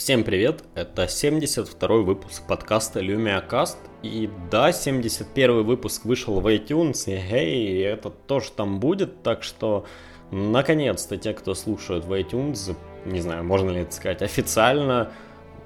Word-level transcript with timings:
Всем 0.00 0.24
привет, 0.24 0.64
это 0.74 1.06
72 1.06 1.96
выпуск 1.98 2.44
подкаста 2.48 3.00
LumiaCast. 3.00 3.76
И 4.02 4.30
да, 4.50 4.72
71 4.72 5.62
выпуск 5.62 6.06
вышел 6.06 6.40
в 6.40 6.46
iTunes, 6.46 7.04
и 7.04 7.18
hey, 7.18 7.84
это 7.84 8.08
тоже 8.08 8.50
там 8.52 8.80
будет, 8.80 9.22
так 9.22 9.42
что 9.42 9.84
наконец-то 10.30 11.18
те, 11.18 11.34
кто 11.34 11.52
слушают 11.52 12.06
в 12.06 12.12
iTunes, 12.14 12.74
не 13.04 13.20
знаю, 13.20 13.44
можно 13.44 13.68
ли 13.68 13.82
это 13.82 13.92
сказать 13.92 14.22
официально, 14.22 15.12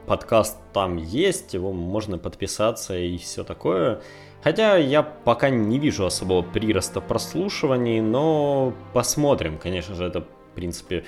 подкаст 0.09 0.59
там 0.73 0.97
есть, 0.97 1.55
его 1.55 1.73
можно 1.73 2.19
подписаться 2.19 2.99
и 2.99 3.17
все 3.19 3.45
такое. 3.45 4.01
Хотя 4.43 4.77
я 4.79 5.05
пока 5.05 5.49
не 5.49 5.79
вижу 5.79 6.07
особого 6.07 6.43
прироста 6.43 7.01
прослушиваний, 7.01 8.01
но 8.01 8.75
посмотрим, 8.95 9.59
конечно 9.59 9.95
же, 9.95 10.05
это 10.05 10.23
в 10.23 10.55
принципе 10.57 11.05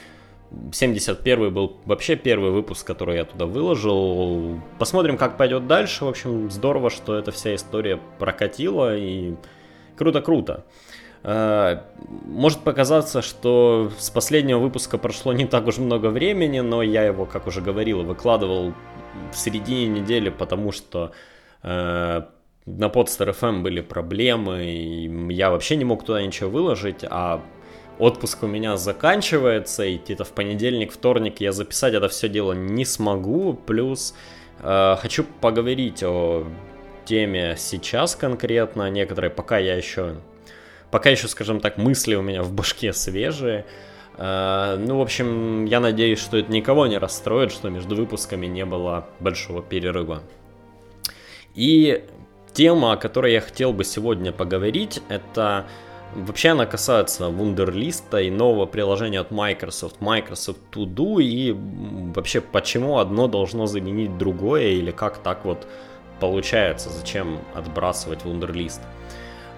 71 0.72 1.52
был 1.52 1.76
вообще 1.84 2.16
первый 2.16 2.50
выпуск, 2.50 2.86
который 2.86 3.16
я 3.16 3.24
туда 3.24 3.46
выложил. 3.46 4.60
Посмотрим, 4.78 5.16
как 5.16 5.36
пойдет 5.36 5.66
дальше. 5.66 6.04
В 6.04 6.08
общем, 6.08 6.50
здорово, 6.50 6.90
что 6.90 7.14
эта 7.14 7.32
вся 7.32 7.54
история 7.54 7.98
прокатила 8.18 8.96
и 8.96 9.34
круто-круто. 9.96 10.64
Э, 11.22 11.80
может 12.24 12.60
показаться, 12.60 13.22
что 13.22 13.90
с 13.98 14.10
последнего 14.10 14.58
выпуска 14.58 14.98
прошло 14.98 15.32
не 15.32 15.46
так 15.46 15.66
уж 15.66 15.78
много 15.78 16.06
времени, 16.06 16.60
но 16.60 16.82
я 16.82 17.02
его, 17.02 17.26
как 17.26 17.46
уже 17.46 17.60
говорил, 17.60 18.02
выкладывал 18.04 18.74
в 19.32 19.36
середине 19.36 19.88
недели, 19.88 20.28
потому 20.28 20.70
что 20.72 21.12
э, 21.62 22.22
на 22.66 22.84
Podster 22.86 23.36
FM 23.36 23.62
были 23.62 23.80
проблемы, 23.80 24.66
и 24.66 25.32
я 25.32 25.50
вообще 25.50 25.76
не 25.76 25.84
мог 25.84 26.04
туда 26.04 26.22
ничего 26.22 26.50
выложить, 26.50 27.04
а 27.08 27.42
отпуск 27.98 28.42
у 28.42 28.46
меня 28.46 28.76
заканчивается, 28.76 29.84
и 29.84 29.98
где-то 29.98 30.24
в 30.24 30.32
понедельник, 30.32 30.92
вторник 30.92 31.40
я 31.40 31.52
записать 31.52 31.94
это 31.94 32.08
все 32.08 32.28
дело 32.28 32.52
не 32.52 32.84
смогу. 32.84 33.54
Плюс 33.54 34.14
э, 34.60 34.96
хочу 35.00 35.24
поговорить 35.40 36.02
о 36.02 36.46
теме 37.04 37.54
сейчас 37.56 38.16
конкретно, 38.16 38.90
некоторые, 38.90 39.30
пока 39.30 39.58
я 39.58 39.76
еще, 39.76 40.16
пока 40.90 41.10
еще, 41.10 41.28
скажем 41.28 41.60
так, 41.60 41.78
мысли 41.78 42.14
у 42.14 42.22
меня 42.22 42.42
в 42.42 42.52
башке 42.52 42.92
свежие. 42.92 43.64
Uh, 44.18 44.78
ну, 44.78 44.96
в 44.96 45.02
общем, 45.02 45.66
я 45.66 45.78
надеюсь, 45.78 46.18
что 46.18 46.38
это 46.38 46.50
никого 46.50 46.86
не 46.86 46.96
расстроит, 46.96 47.52
что 47.52 47.68
между 47.68 47.96
выпусками 47.96 48.46
не 48.46 48.64
было 48.64 49.06
большого 49.20 49.62
перерыва. 49.62 50.22
И 51.54 52.02
тема, 52.54 52.92
о 52.92 52.96
которой 52.96 53.34
я 53.34 53.42
хотел 53.42 53.74
бы 53.74 53.84
сегодня 53.84 54.32
поговорить, 54.32 55.02
это 55.10 55.66
Вообще 56.14 56.50
она 56.50 56.66
касается 56.66 57.28
Вундерлиста 57.28 58.20
и 58.20 58.30
нового 58.30 58.66
приложения 58.66 59.20
от 59.20 59.30
Microsoft, 59.30 60.00
Microsoft 60.00 60.60
To 60.72 60.84
Do, 60.84 61.22
и 61.22 61.52
вообще 61.52 62.40
почему 62.40 62.98
одно 62.98 63.28
должно 63.28 63.66
заменить 63.66 64.16
другое, 64.16 64.68
или 64.68 64.92
как 64.92 65.18
так 65.18 65.44
вот 65.44 65.66
получается, 66.20 66.90
зачем 66.90 67.40
отбрасывать 67.54 68.22
Wunderlist. 68.24 68.80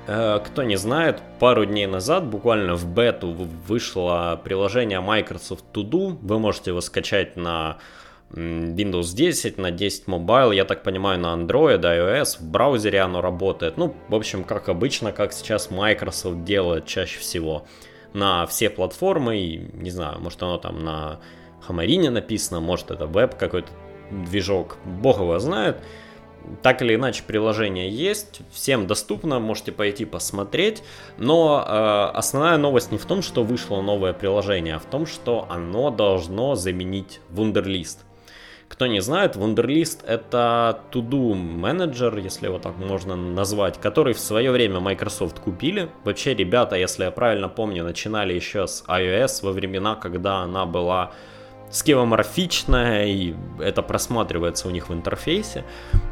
Э, 0.09 0.41
кто 0.45 0.63
не 0.63 0.77
знает, 0.77 1.21
пару 1.39 1.65
дней 1.65 1.87
назад, 1.87 2.27
буквально 2.27 2.75
в 2.75 2.87
бету, 2.87 3.37
вышло 3.67 4.41
приложение 4.43 5.01
Microsoft 5.01 5.65
To 5.75 5.85
Do. 5.85 6.19
Вы 6.23 6.39
можете 6.39 6.71
его 6.71 6.81
скачать 6.81 7.37
на 7.37 7.77
Windows 8.31 9.15
10 9.15 9.59
на 9.59 9.71
10 9.71 10.05
Mobile, 10.07 10.55
я 10.55 10.65
так 10.65 10.83
понимаю, 10.83 11.19
на 11.19 11.35
Android, 11.35 11.81
iOS, 11.81 12.39
в 12.39 12.51
браузере 12.51 13.01
оно 13.01 13.21
работает. 13.21 13.77
Ну, 13.77 13.95
в 14.09 14.15
общем, 14.15 14.45
как 14.45 14.69
обычно, 14.69 15.13
как 15.13 15.33
сейчас 15.33 15.71
Microsoft 15.71 16.45
делает 16.45 16.87
чаще 16.87 17.19
всего 17.19 17.67
на 18.13 18.47
все 18.47 18.69
платформы, 18.71 19.39
и, 19.39 19.57
не 19.75 19.91
знаю, 19.91 20.21
может 20.21 20.43
оно 20.43 20.59
там 20.59 20.85
на 20.85 21.21
Хамарине 21.63 22.11
написано, 22.11 22.61
может 22.61 22.91
это 22.91 23.07
веб 23.07 23.37
какой-то 23.37 23.69
движок, 24.11 24.77
бог 24.85 25.21
его 25.21 25.39
знает. 25.39 25.83
Так 26.63 26.81
или 26.83 26.95
иначе, 26.95 27.25
приложение 27.27 27.91
есть, 27.91 28.41
всем 28.51 28.87
доступно, 28.87 29.39
можете 29.39 29.73
пойти 29.73 30.05
посмотреть. 30.05 30.83
Но 31.19 31.63
э, 31.67 32.17
основная 32.17 32.57
новость 32.57 32.91
не 32.91 32.97
в 32.97 33.05
том, 33.05 33.23
что 33.23 33.43
вышло 33.43 33.83
новое 33.83 34.13
приложение, 34.15 34.77
а 34.77 34.79
в 34.79 34.87
том, 34.87 35.05
что 35.05 35.47
оно 35.51 35.91
должно 35.91 36.55
заменить 36.55 37.21
Wunderlist. 37.31 38.08
Кто 38.69 38.87
не 38.87 39.01
знает, 39.01 39.37
Wunderlist 39.37 40.05
это 40.07 40.81
to-do 40.93 41.35
менеджер, 41.35 42.17
если 42.19 42.47
его 42.47 42.59
так 42.59 42.77
можно 42.77 43.17
назвать, 43.17 43.81
который 43.81 44.13
в 44.13 44.19
свое 44.19 44.51
время 44.51 44.79
Microsoft 44.79 45.41
купили. 45.41 45.89
Вообще, 46.05 46.35
ребята, 46.35 46.77
если 46.77 47.05
я 47.05 47.11
правильно 47.11 47.49
помню, 47.49 47.83
начинали 47.83 48.35
еще 48.35 48.67
с 48.67 48.85
iOS 48.87 49.43
во 49.43 49.53
времена, 49.53 49.95
когда 49.95 50.37
она 50.39 50.67
была 50.67 51.13
скевоморфичная, 51.71 53.07
и 53.07 53.35
это 53.59 53.83
просматривается 53.83 54.69
у 54.69 54.71
них 54.71 54.89
в 54.89 54.93
интерфейсе. 54.93 55.65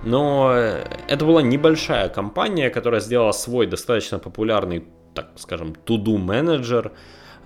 Но 0.05 0.53
это 1.09 1.25
была 1.25 1.43
небольшая 1.43 2.09
компания, 2.09 2.71
которая 2.71 3.01
сделала 3.01 3.33
свой 3.33 3.67
достаточно 3.67 4.19
популярный, 4.19 4.85
так 5.15 5.31
скажем, 5.37 5.75
to-do 5.87 6.19
менеджер, 6.19 6.93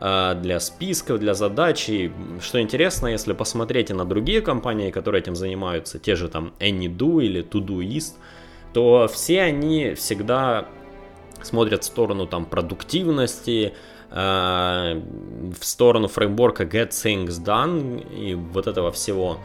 для 0.01 0.61
списков, 0.61 1.19
для 1.19 1.35
задач. 1.35 1.89
И 1.91 2.11
что 2.41 2.59
интересно, 2.59 3.09
если 3.09 3.35
посмотреть 3.35 3.91
на 3.91 4.07
другие 4.07 4.41
компании, 4.41 4.91
которые 4.91 5.21
этим 5.21 5.37
занимаются, 5.37 5.99
те 5.99 6.17
же 6.17 6.29
там 6.29 6.55
AnyDo 6.59 7.23
или 7.23 7.45
Todoist, 7.45 8.15
то 8.73 9.09
все 9.13 9.43
они 9.43 9.95
всегда 9.95 10.67
смотрят 11.43 11.83
в 11.83 11.87
сторону 11.87 12.27
там 12.27 12.47
продуктивности, 12.47 13.75
э, 14.11 15.01
в 15.61 15.65
сторону 15.65 16.09
фреймворка 16.09 16.65
Get 16.65 16.91
Things 16.91 17.45
Done 17.45 18.15
и 18.15 18.35
вот 18.35 18.67
этого 18.67 18.91
всего. 18.91 19.39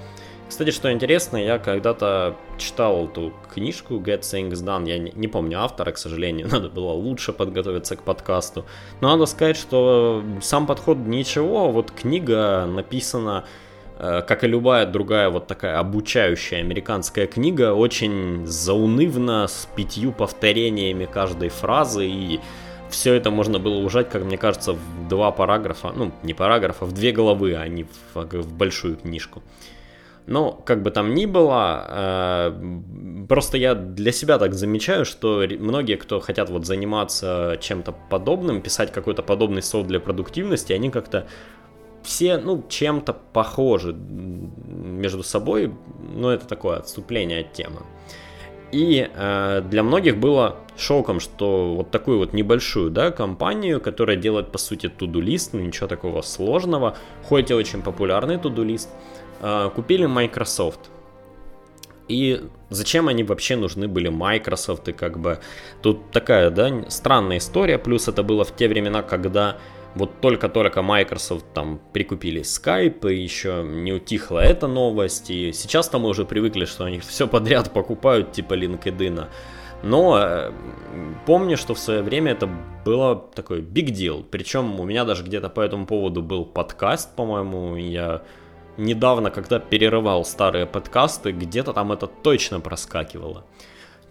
Кстати, 0.48 0.70
что 0.70 0.92
интересно, 0.92 1.38
я 1.38 1.58
когда-то 1.58 2.36
читал 2.58 3.06
эту 3.06 3.34
книжку 3.54 3.96
Get 3.96 4.22
Things 4.22 4.54
Done, 4.54 4.88
я 4.88 5.00
не, 5.00 5.28
помню 5.28 5.60
автора, 5.62 5.92
к 5.92 5.98
сожалению, 5.98 6.48
надо 6.52 6.70
было 6.70 6.92
лучше 6.92 7.34
подготовиться 7.34 7.96
к 7.96 8.04
подкасту. 8.04 8.66
Но 9.02 9.10
надо 9.10 9.26
сказать, 9.26 9.58
что 9.58 10.24
сам 10.42 10.68
подход 10.68 10.98
ничего, 11.00 11.72
вот 11.72 11.92
книга 11.92 12.68
написана 12.68 13.46
э, 13.98 14.22
как 14.22 14.44
и 14.44 14.48
любая 14.48 14.86
другая 14.86 15.30
вот 15.30 15.48
такая 15.48 15.80
обучающая 15.80 16.60
американская 16.60 17.26
книга, 17.26 17.74
очень 17.74 18.46
заунывно, 18.46 19.48
с 19.48 19.68
пятью 19.76 20.12
повторениями 20.12 21.06
каждой 21.06 21.50
фразы, 21.50 22.08
и 22.08 22.40
все 22.90 23.16
это 23.16 23.32
можно 23.32 23.58
было 23.58 23.78
ужать, 23.84 24.10
как 24.10 24.24
мне 24.24 24.38
кажется, 24.38 24.74
в 24.74 25.08
два 25.10 25.32
параграфа, 25.32 25.92
ну, 25.96 26.12
не 26.22 26.36
параграфа, 26.36 26.86
в 26.86 26.94
две 26.94 27.12
главы, 27.12 27.56
а 27.56 27.68
не 27.68 27.84
в, 27.84 28.16
в 28.16 28.54
большую 28.54 28.96
книжку. 28.98 29.42
Но, 30.28 30.52
как 30.52 30.82
бы 30.82 30.90
там 30.90 31.14
ни 31.14 31.28
было, 31.28 31.86
э, 31.88 33.28
просто 33.30 33.58
я 33.58 33.76
для 33.76 34.12
себя 34.12 34.40
так 34.40 34.56
замечаю, 34.56 35.06
что 35.06 35.44
многие, 35.60 35.98
кто 35.98 36.20
хотят 36.20 36.50
вот 36.50 36.66
заниматься 36.66 37.58
чем-то 37.62 37.94
подобным, 38.10 38.62
писать 38.62 38.92
какой-то 38.92 39.22
подобный 39.22 39.62
софт 39.62 39.88
для 39.88 40.00
продуктивности, 40.00 40.74
они 40.74 40.90
как-то 40.90 41.28
все, 42.02 42.38
ну, 42.38 42.64
чем-то 42.68 43.14
похожи 43.34 43.94
между 43.94 45.22
собой, 45.22 45.72
но 46.16 46.32
это 46.32 46.48
такое 46.48 46.78
отступление 46.78 47.42
от 47.42 47.54
темы. 47.54 47.82
И 48.72 49.08
э, 49.14 49.62
для 49.70 49.84
многих 49.84 50.18
было 50.18 50.58
шоком, 50.76 51.20
что 51.20 51.76
вот 51.76 51.92
такую 51.92 52.18
вот 52.18 52.34
небольшую, 52.34 52.90
да, 52.90 53.12
компанию, 53.12 53.80
которая 53.80 54.18
делает, 54.18 54.52
по 54.52 54.58
сути, 54.58 54.90
туду-лист, 54.90 55.54
ну, 55.54 55.60
ничего 55.60 55.88
такого 55.88 56.22
сложного, 56.24 56.98
хоть 57.24 57.52
и 57.52 57.54
очень 57.54 57.84
популярный 57.84 58.38
туду-лист, 58.38 58.90
Э, 58.90 59.25
купили 59.76 60.06
Microsoft. 60.06 60.90
И 62.08 62.44
зачем 62.70 63.08
они 63.08 63.24
вообще 63.24 63.56
нужны 63.56 63.88
были 63.88 64.10
Microsoft? 64.10 64.88
И 64.88 64.94
как 64.94 65.20
бы 65.20 65.40
тут 65.82 66.12
такая, 66.12 66.50
да, 66.52 66.90
странная 66.90 67.38
история. 67.38 67.78
Плюс 67.80 68.08
это 68.08 68.22
было 68.22 68.44
в 68.44 68.56
те 68.56 68.68
времена, 68.68 69.02
когда 69.02 69.58
вот 69.96 70.22
только-только 70.22 70.82
Microsoft 70.82 71.46
там 71.54 71.80
прикупили 71.94 72.42
Skype, 72.42 73.12
и 73.12 73.22
еще 73.22 73.64
не 73.66 73.94
утихла 73.94 74.40
эта 74.40 74.68
новость. 74.68 75.32
И 75.32 75.52
сейчас-то 75.54 75.98
мы 76.00 76.10
уже 76.10 76.26
привыкли, 76.26 76.66
что 76.66 76.84
они 76.84 77.00
все 77.00 77.28
подряд 77.28 77.72
покупают, 77.72 78.34
типа 78.34 78.54
LinkedIn. 78.54 79.28
Но 79.84 80.20
э, 80.20 80.52
помню, 81.26 81.58
что 81.58 81.74
в 81.74 81.80
свое 81.80 82.02
время 82.02 82.34
это 82.34 82.50
было 82.86 83.16
такой 83.16 83.62
big 83.62 83.88
deal. 83.88 84.24
Причем 84.30 84.80
у 84.80 84.84
меня 84.84 85.06
даже 85.06 85.24
где-то 85.24 85.50
по 85.50 85.62
этому 85.62 85.86
поводу 85.86 86.22
был 86.22 86.46
подкаст, 86.46 87.16
по-моему, 87.16 87.76
я 87.78 88.22
недавно, 88.78 89.32
когда 89.32 89.60
перерывал 89.60 90.26
старые 90.26 90.66
подкасты, 90.66 91.32
где-то 91.32 91.74
там 91.74 91.92
это 91.92 92.08
точно 92.08 92.60
проскакивало. 92.60 93.44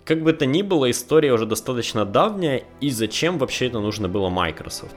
Как 0.05 0.23
бы 0.23 0.33
то 0.33 0.47
ни 0.47 0.63
было, 0.63 0.91
история 0.91 1.33
уже 1.33 1.47
достаточно 1.47 2.05
давняя, 2.05 2.65
и 2.81 2.91
зачем 2.91 3.39
вообще 3.39 3.67
это 3.67 3.81
нужно 3.81 4.09
было 4.09 4.29
Microsoft? 4.29 4.97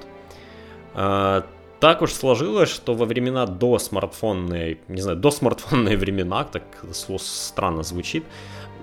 А, 0.94 1.46
так 1.80 2.02
уж 2.02 2.12
сложилось, 2.12 2.70
что 2.70 2.94
во 2.94 3.06
времена 3.06 3.46
до 3.46 3.80
смартфонной, 3.80 4.80
не 4.88 5.02
знаю, 5.02 5.18
до 5.18 5.32
смартфонные 5.32 5.96
времена, 6.04 6.44
так 6.44 6.64
странно 7.20 7.84
звучит, 7.84 8.24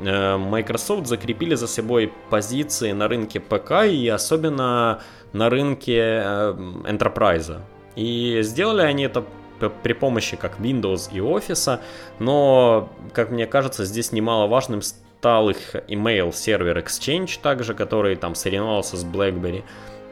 э, 0.00 0.36
Microsoft 0.36 1.06
закрепили 1.06 1.56
за 1.56 1.66
собой 1.66 2.12
позиции 2.30 2.92
на 2.92 3.08
рынке 3.08 3.40
ПК 3.40 3.84
и 3.84 4.08
особенно 4.08 5.00
на 5.32 5.50
рынке 5.50 5.98
э, 5.98 6.54
Enterprise. 6.84 7.60
И 7.96 8.38
сделали 8.42 8.82
они 8.82 9.04
это 9.04 9.24
при 9.70 9.92
помощи 9.92 10.36
как 10.36 10.58
Windows 10.60 11.10
и 11.12 11.18
Office, 11.18 11.80
но, 12.18 12.88
как 13.12 13.30
мне 13.30 13.46
кажется, 13.46 13.84
здесь 13.84 14.12
немаловажным 14.12 14.82
стал 14.82 15.50
их 15.50 15.74
email 15.88 16.32
сервер 16.32 16.78
Exchange 16.78 17.40
также, 17.42 17.74
который 17.74 18.16
там 18.16 18.34
соревновался 18.34 18.96
с 18.96 19.04
BlackBerry, 19.04 19.62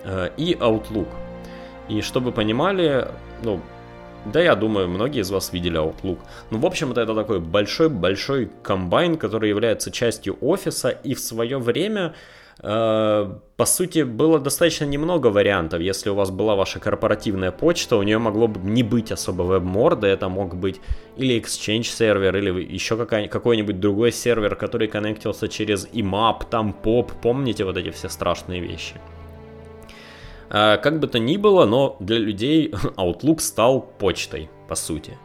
э, 0.04 0.30
и 0.36 0.54
Outlook. 0.54 1.08
И 1.88 2.00
чтобы 2.00 2.32
понимали, 2.32 3.08
ну, 3.42 3.60
да, 4.24 4.40
я 4.40 4.54
думаю, 4.54 4.88
многие 4.88 5.20
из 5.20 5.30
вас 5.30 5.52
видели 5.52 5.78
Outlook. 5.78 6.18
Ну, 6.50 6.58
в 6.58 6.66
общем-то, 6.66 7.00
это 7.00 7.14
такой 7.14 7.40
большой-большой 7.40 8.50
комбайн, 8.62 9.16
который 9.16 9.48
является 9.48 9.90
частью 9.90 10.38
офиса, 10.40 10.90
и 10.90 11.14
в 11.14 11.20
свое 11.20 11.58
время, 11.58 12.14
по 12.62 13.64
сути, 13.64 14.04
было 14.04 14.38
достаточно 14.38 14.84
немного 14.84 15.26
вариантов. 15.26 15.80
Если 15.80 16.10
у 16.10 16.14
вас 16.14 16.30
была 16.30 16.54
ваша 16.54 16.78
корпоративная 16.78 17.50
почта, 17.50 17.96
у 17.96 18.02
нее 18.04 18.18
могло 18.18 18.46
бы 18.46 18.60
не 18.60 18.84
быть 18.84 19.10
особо 19.10 19.42
веб-морда, 19.42 20.06
это 20.06 20.28
мог 20.28 20.54
быть 20.54 20.80
или 21.16 21.40
Exchange 21.40 21.82
сервер, 21.82 22.36
или 22.36 22.62
еще 22.72 22.96
какой-нибудь 22.96 23.80
другой 23.80 24.12
сервер, 24.12 24.54
который 24.54 24.86
коннектился 24.86 25.48
через 25.48 25.88
IMAP, 25.88 26.44
там 26.50 26.76
POP, 26.84 27.10
помните 27.20 27.64
вот 27.64 27.76
эти 27.76 27.90
все 27.90 28.08
страшные 28.08 28.60
вещи. 28.60 28.94
А, 30.48 30.76
как 30.76 31.00
бы 31.00 31.08
то 31.08 31.18
ни 31.18 31.36
было, 31.36 31.66
но 31.66 31.96
для 31.98 32.18
людей 32.18 32.68
Outlook 32.96 33.40
стал 33.40 33.80
почтой, 33.80 34.48
по 34.68 34.76
сути. 34.76 35.18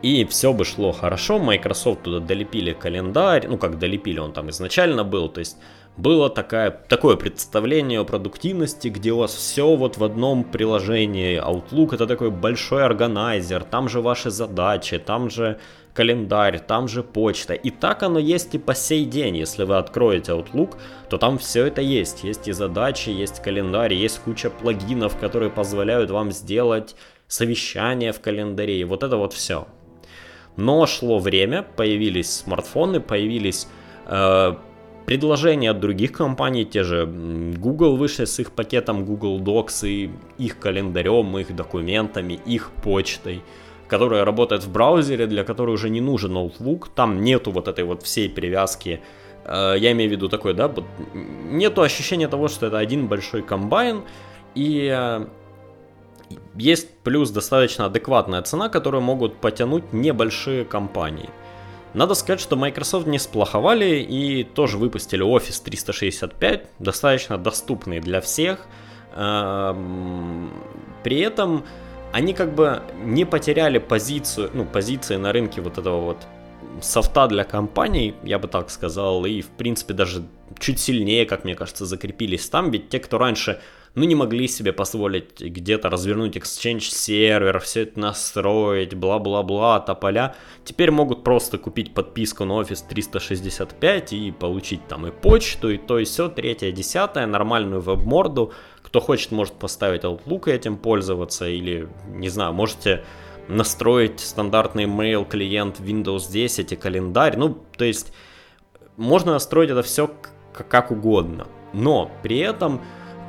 И 0.00 0.24
все 0.26 0.52
бы 0.52 0.64
шло 0.64 0.92
хорошо, 0.92 1.38
Microsoft 1.38 2.02
туда 2.02 2.20
долепили 2.20 2.72
календарь, 2.72 3.48
ну 3.48 3.58
как 3.58 3.78
долепили, 3.78 4.18
он 4.18 4.32
там 4.32 4.50
изначально 4.50 5.02
был, 5.02 5.28
то 5.28 5.40
есть 5.40 5.56
было 5.96 6.28
такая, 6.28 6.70
такое 6.70 7.16
представление 7.16 8.00
о 8.00 8.04
продуктивности, 8.04 8.88
где 8.88 9.12
у 9.12 9.18
вас 9.18 9.32
все 9.34 9.76
вот 9.76 9.96
в 9.96 10.02
одном 10.02 10.42
приложении. 10.42 11.40
Outlook 11.40 11.94
это 11.94 12.06
такой 12.06 12.30
большой 12.30 12.84
органайзер, 12.84 13.62
там 13.62 13.88
же 13.88 14.00
ваши 14.00 14.30
задачи, 14.30 14.98
там 14.98 15.30
же 15.30 15.60
календарь, 15.92 16.58
там 16.58 16.88
же 16.88 17.04
почта. 17.04 17.54
И 17.54 17.70
так 17.70 18.02
оно 18.02 18.18
есть 18.18 18.54
и 18.56 18.58
по 18.58 18.74
сей 18.74 19.04
день. 19.04 19.36
Если 19.36 19.62
вы 19.62 19.76
откроете 19.76 20.32
Outlook, 20.32 20.76
то 21.08 21.16
там 21.16 21.38
все 21.38 21.66
это 21.66 21.80
есть. 21.80 22.24
Есть 22.24 22.48
и 22.48 22.52
задачи, 22.52 23.10
есть 23.10 23.40
календарь, 23.40 23.94
есть 23.94 24.18
куча 24.18 24.50
плагинов, 24.50 25.16
которые 25.16 25.50
позволяют 25.50 26.10
вам 26.10 26.32
сделать 26.32 26.96
совещание 27.28 28.12
в 28.12 28.20
календаре. 28.20 28.80
И 28.80 28.84
вот 28.84 29.04
это 29.04 29.16
вот 29.16 29.32
все. 29.32 29.68
Но 30.56 30.86
шло 30.86 31.20
время, 31.20 31.64
появились 31.76 32.32
смартфоны, 32.32 32.98
появились 33.00 33.68
э, 34.06 34.54
предложения 35.06 35.70
от 35.70 35.80
других 35.80 36.12
компаний, 36.12 36.64
те 36.64 36.82
же 36.82 37.06
Google 37.06 37.96
вышли 37.96 38.24
с 38.24 38.38
их 38.38 38.52
пакетом 38.52 39.04
Google 39.04 39.40
Docs 39.40 39.88
и 39.88 40.10
их 40.38 40.58
календарем, 40.58 41.38
их 41.38 41.54
документами, 41.54 42.40
их 42.46 42.70
почтой 42.82 43.42
которая 43.88 44.24
работает 44.24 44.64
в 44.64 44.72
браузере, 44.72 45.26
для 45.26 45.44
которой 45.44 45.70
уже 45.74 45.90
не 45.90 46.00
нужен 46.00 46.32
ноутбук, 46.32 46.88
там 46.88 47.22
нету 47.22 47.50
вот 47.50 47.68
этой 47.68 47.84
вот 47.84 48.02
всей 48.02 48.28
привязки, 48.28 49.00
э, 49.44 49.74
я 49.78 49.92
имею 49.92 50.10
в 50.10 50.12
виду 50.12 50.28
такой, 50.28 50.54
да, 50.54 50.72
нету 51.14 51.82
ощущения 51.82 52.28
того, 52.28 52.48
что 52.48 52.66
это 52.66 52.78
один 52.78 53.06
большой 53.06 53.42
комбайн, 53.42 54.02
и 54.54 54.90
э, 54.92 55.26
есть 56.56 56.88
плюс 57.02 57.30
достаточно 57.30 57.86
адекватная 57.86 58.42
цена, 58.42 58.68
которую 58.68 59.02
могут 59.02 59.36
потянуть 59.36 59.92
небольшие 59.92 60.64
компании. 60.64 61.30
Надо 61.94 62.14
сказать, 62.14 62.40
что 62.40 62.56
Microsoft 62.56 63.06
не 63.06 63.20
сплоховали 63.20 64.00
и 64.00 64.42
тоже 64.42 64.78
выпустили 64.78 65.24
Office 65.24 65.62
365, 65.64 66.66
достаточно 66.80 67.38
доступный 67.38 68.00
для 68.00 68.20
всех. 68.20 68.66
Эм, 69.14 70.50
при 71.04 71.20
этом 71.20 71.64
они 72.12 72.34
как 72.34 72.52
бы 72.54 72.82
не 73.04 73.24
потеряли 73.24 73.78
позицию, 73.78 74.50
ну, 74.54 74.64
позиции 74.64 75.16
на 75.16 75.32
рынке 75.32 75.60
вот 75.60 75.78
этого 75.78 76.00
вот 76.00 76.18
софта 76.80 77.28
для 77.28 77.44
компаний, 77.44 78.14
я 78.24 78.40
бы 78.40 78.48
так 78.48 78.70
сказал, 78.70 79.24
и 79.24 79.40
в 79.40 79.48
принципе 79.48 79.94
даже 79.94 80.24
чуть 80.58 80.80
сильнее, 80.80 81.26
как 81.26 81.44
мне 81.44 81.54
кажется, 81.54 81.86
закрепились 81.86 82.48
там, 82.48 82.72
ведь 82.72 82.88
те, 82.88 82.98
кто 82.98 83.18
раньше 83.18 83.60
ну, 83.94 84.04
не 84.04 84.14
могли 84.14 84.48
себе 84.48 84.72
позволить 84.72 85.40
где-то 85.40 85.88
развернуть 85.88 86.36
Exchange 86.36 86.80
сервер, 86.80 87.60
все 87.60 87.82
это 87.82 88.00
настроить, 88.00 88.94
бла-бла-бла, 88.94 89.78
тополя. 89.80 90.34
Теперь 90.64 90.90
могут 90.90 91.22
просто 91.22 91.58
купить 91.58 91.94
подписку 91.94 92.44
на 92.44 92.60
Office 92.60 92.84
365 92.88 94.12
и 94.12 94.32
получить 94.32 94.86
там 94.88 95.06
и 95.06 95.12
почту, 95.12 95.70
и 95.70 95.78
то, 95.78 95.98
и 95.98 96.04
все, 96.04 96.28
третье, 96.28 96.72
десятое, 96.72 97.26
нормальную 97.26 97.80
веб-морду. 97.80 98.52
Кто 98.82 99.00
хочет, 99.00 99.30
может 99.30 99.54
поставить 99.54 100.02
Outlook 100.02 100.50
и 100.50 100.52
этим 100.52 100.76
пользоваться, 100.76 101.48
или, 101.48 101.88
не 102.08 102.28
знаю, 102.28 102.52
можете 102.52 103.04
настроить 103.46 104.20
стандартный 104.20 104.84
mail 104.84 105.28
клиент 105.28 105.78
Windows 105.78 106.32
10 106.32 106.72
и 106.72 106.76
календарь. 106.76 107.36
Ну, 107.36 107.58
то 107.76 107.84
есть, 107.84 108.12
можно 108.96 109.32
настроить 109.32 109.70
это 109.70 109.82
все 109.82 110.10
как 110.52 110.90
угодно. 110.90 111.46
Но 111.72 112.10
при 112.22 112.38
этом 112.38 112.80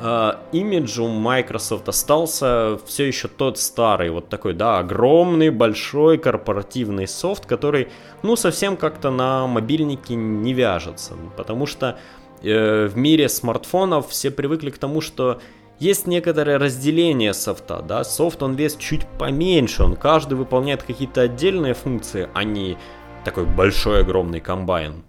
Uh, 0.01 0.37
имидж 0.51 0.99
у 0.99 1.07
Microsoft 1.07 1.87
остался 1.87 2.77
все 2.85 3.05
еще 3.05 3.29
тот 3.29 3.57
старый, 3.57 4.09
вот 4.09 4.27
такой, 4.27 4.53
да, 4.53 4.79
огромный, 4.79 5.51
большой 5.51 6.17
корпоративный 6.17 7.07
софт, 7.07 7.45
который, 7.45 7.87
ну, 8.21 8.35
совсем 8.35 8.75
как-то 8.75 9.09
на 9.09 9.47
мобильнике 9.47 10.15
не 10.15 10.53
вяжется, 10.53 11.13
потому 11.37 11.65
что 11.65 11.97
э, 12.43 12.87
в 12.87 12.97
мире 12.97 13.29
смартфонов 13.29 14.09
все 14.09 14.31
привыкли 14.31 14.69
к 14.69 14.77
тому, 14.77 14.99
что 14.99 15.39
есть 15.79 16.07
некоторое 16.07 16.57
разделение 16.57 17.33
софта, 17.33 17.81
да, 17.81 18.03
софт 18.03 18.43
он 18.43 18.55
вес 18.55 18.75
чуть 18.75 19.07
поменьше, 19.17 19.83
он 19.83 19.95
каждый 19.95 20.33
выполняет 20.33 20.83
какие-то 20.83 21.21
отдельные 21.21 21.73
функции, 21.73 22.27
а 22.33 22.43
не 22.43 22.77
такой 23.23 23.45
большой 23.45 24.01
огромный 24.01 24.41
комбайн. 24.41 25.05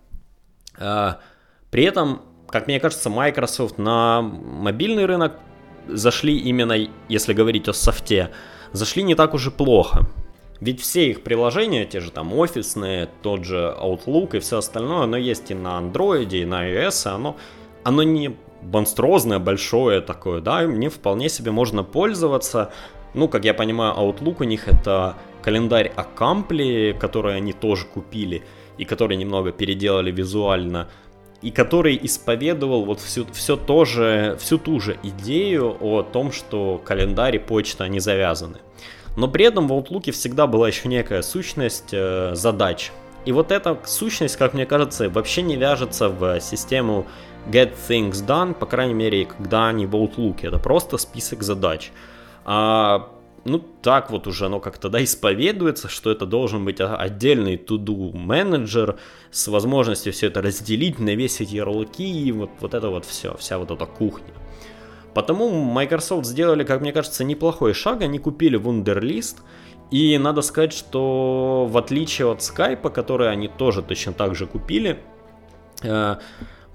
Uh, 0.78 1.16
при 1.70 1.82
этом 1.84 2.22
как 2.48 2.66
мне 2.66 2.80
кажется, 2.80 3.10
Microsoft 3.10 3.78
на 3.78 4.22
мобильный 4.22 5.06
рынок 5.06 5.38
зашли 5.88 6.36
именно, 6.36 6.76
если 7.08 7.32
говорить 7.32 7.68
о 7.68 7.72
софте, 7.72 8.30
зашли 8.72 9.02
не 9.02 9.14
так 9.14 9.34
уж 9.34 9.48
и 9.48 9.50
плохо. 9.50 10.06
Ведь 10.60 10.80
все 10.80 11.10
их 11.10 11.22
приложения, 11.22 11.84
те 11.84 12.00
же 12.00 12.10
там 12.10 12.32
офисные, 12.32 13.10
тот 13.22 13.44
же 13.44 13.76
Outlook 13.78 14.36
и 14.36 14.40
все 14.40 14.58
остальное, 14.58 15.02
оно 15.02 15.16
есть 15.16 15.50
и 15.50 15.54
на 15.54 15.78
Android, 15.78 16.30
и 16.30 16.44
на 16.44 16.66
iOS, 16.68 17.08
оно, 17.08 17.36
оно 17.84 18.02
не 18.02 18.36
монструозное, 18.62 19.38
большое 19.38 20.00
такое, 20.00 20.40
да, 20.40 20.62
мне 20.62 20.88
вполне 20.88 21.28
себе 21.28 21.50
можно 21.50 21.84
пользоваться. 21.84 22.72
Ну, 23.12 23.28
как 23.28 23.44
я 23.44 23.54
понимаю, 23.54 23.94
Outlook 23.96 24.36
у 24.40 24.44
них 24.44 24.66
это 24.66 25.16
календарь 25.42 25.92
Accompli, 25.94 26.98
который 26.98 27.36
они 27.36 27.52
тоже 27.52 27.84
купили, 27.86 28.42
и 28.78 28.84
который 28.84 29.16
немного 29.16 29.52
переделали 29.52 30.10
визуально 30.10 30.88
и 31.42 31.50
который 31.50 31.98
исповедовал 32.02 32.84
вот 32.84 33.00
всю, 33.00 33.26
все 33.32 33.56
то 33.56 33.84
же, 33.84 34.36
всю 34.40 34.58
ту 34.58 34.80
же 34.80 34.98
идею 35.02 35.76
о 35.80 36.02
том, 36.02 36.32
что 36.32 36.80
календарь 36.84 37.36
и 37.36 37.38
почта, 37.38 37.84
они 37.84 38.00
завязаны. 38.00 38.58
Но 39.16 39.28
при 39.28 39.44
этом 39.46 39.68
в 39.68 39.72
Outlook 39.72 40.10
всегда 40.12 40.46
была 40.46 40.68
еще 40.68 40.88
некая 40.88 41.22
сущность 41.22 41.92
э, 41.92 42.34
задач. 42.34 42.92
И 43.24 43.32
вот 43.32 43.50
эта 43.50 43.78
сущность, 43.84 44.36
как 44.36 44.54
мне 44.54 44.66
кажется, 44.66 45.08
вообще 45.08 45.42
не 45.42 45.56
вяжется 45.56 46.08
в 46.08 46.40
систему 46.40 47.06
Get 47.48 47.74
Things 47.88 48.24
Done, 48.24 48.54
по 48.54 48.66
крайней 48.66 48.94
мере, 48.94 49.24
когда 49.24 49.68
они 49.68 49.86
в 49.86 49.94
Outlook. 49.94 50.46
Это 50.46 50.58
просто 50.58 50.98
список 50.98 51.42
задач. 51.42 51.90
А 52.44 53.08
ну, 53.46 53.58
так 53.82 54.10
вот 54.10 54.26
уже 54.26 54.46
оно 54.46 54.60
как-то, 54.60 54.88
да, 54.88 55.02
исповедуется, 55.02 55.88
что 55.88 56.10
это 56.10 56.26
должен 56.26 56.64
быть 56.64 56.80
отдельный 56.80 57.56
to-do 57.56 58.16
менеджер 58.16 58.98
с 59.30 59.48
возможностью 59.48 60.12
все 60.12 60.26
это 60.26 60.42
разделить, 60.42 60.98
навесить 60.98 61.52
ярлыки 61.52 62.04
и 62.04 62.32
вот, 62.32 62.50
вот 62.60 62.74
это 62.74 62.90
вот 62.90 63.04
все, 63.04 63.36
вся 63.36 63.58
вот 63.58 63.70
эта 63.70 63.86
кухня. 63.86 64.34
Потому 65.14 65.50
Microsoft 65.50 66.26
сделали, 66.26 66.64
как 66.64 66.80
мне 66.80 66.92
кажется, 66.92 67.24
неплохой 67.24 67.72
шаг, 67.72 68.02
они 68.02 68.18
купили 68.18 68.58
Wunderlist, 68.58 69.36
и 69.90 70.18
надо 70.18 70.42
сказать, 70.42 70.72
что 70.72 71.66
в 71.70 71.78
отличие 71.78 72.30
от 72.30 72.40
Skype, 72.40 72.90
который 72.90 73.30
они 73.30 73.48
тоже 73.48 73.82
точно 73.82 74.12
так 74.12 74.34
же 74.34 74.46
купили, 74.46 74.98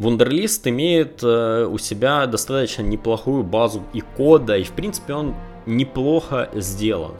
Wunderlist 0.01 0.67
имеет 0.67 1.21
э, 1.21 1.65
у 1.65 1.77
себя 1.77 2.25
достаточно 2.25 2.81
неплохую 2.81 3.43
базу 3.43 3.83
и 3.93 4.01
кода, 4.01 4.57
и 4.57 4.63
в 4.63 4.71
принципе 4.71 5.13
он 5.13 5.35
неплохо 5.67 6.49
сделан. 6.55 7.13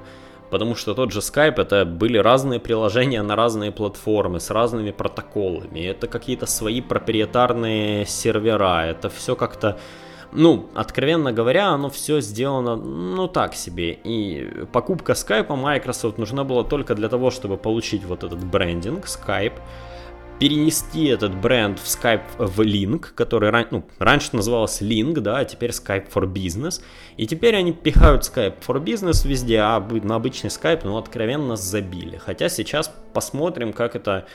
Потому 0.50 0.75
что 0.75 0.95
тот 0.95 1.11
же 1.11 1.19
Skype 1.19 1.61
это 1.61 1.85
были 1.85 2.17
разные 2.17 2.59
приложения 2.59 3.21
на 3.21 3.35
разные 3.35 3.71
платформы 3.71 4.39
с 4.39 4.50
разными 4.50 4.91
протоколами. 4.91 5.79
Это 5.79 6.07
какие-то 6.07 6.47
свои 6.47 6.81
проприетарные 6.81 8.05
сервера. 8.07 8.85
Это 8.88 9.09
все 9.09 9.35
как-то, 9.35 9.77
ну, 10.33 10.65
откровенно 10.73 11.31
говоря, 11.31 11.67
оно 11.67 11.89
все 11.89 12.19
сделано, 12.19 12.75
ну, 12.75 13.27
так 13.27 13.53
себе. 13.53 13.93
И 14.03 14.65
покупка 14.73 15.13
Skype 15.13 15.55
Microsoft 15.55 16.17
нужна 16.17 16.43
была 16.43 16.63
только 16.63 16.95
для 16.95 17.09
того, 17.09 17.29
чтобы 17.29 17.57
получить 17.57 18.03
вот 18.05 18.23
этот 18.23 18.43
брендинг 18.43 19.05
Skype. 19.05 19.59
Перенести 20.41 21.05
этот 21.05 21.36
бренд 21.36 21.77
в 21.77 21.86
Skype 21.86 22.24
в 22.39 22.62
Link, 22.62 23.13
который 23.13 23.51
ран, 23.51 23.67
ну, 23.69 23.86
раньше 24.00 24.36
назывался 24.36 24.83
Link, 24.83 25.19
да, 25.19 25.38
а 25.38 25.45
теперь 25.45 25.69
Skype 25.69 26.12
for 26.12 26.24
Business. 26.24 26.81
И 27.15 27.27
теперь 27.27 27.55
они 27.55 27.74
пихают 27.74 28.24
Skype 28.24 28.55
for 28.65 28.83
Business 28.83 29.27
везде, 29.27 29.60
а 29.60 29.79
на 29.79 30.15
обычный 30.15 30.48
Skype, 30.48 30.81
ну, 30.83 30.98
откровенно 30.98 31.57
забили. 31.57 32.17
Хотя 32.17 32.50
сейчас 32.50 32.91
посмотрим, 33.13 33.71
как 33.71 33.95
это 33.95 34.25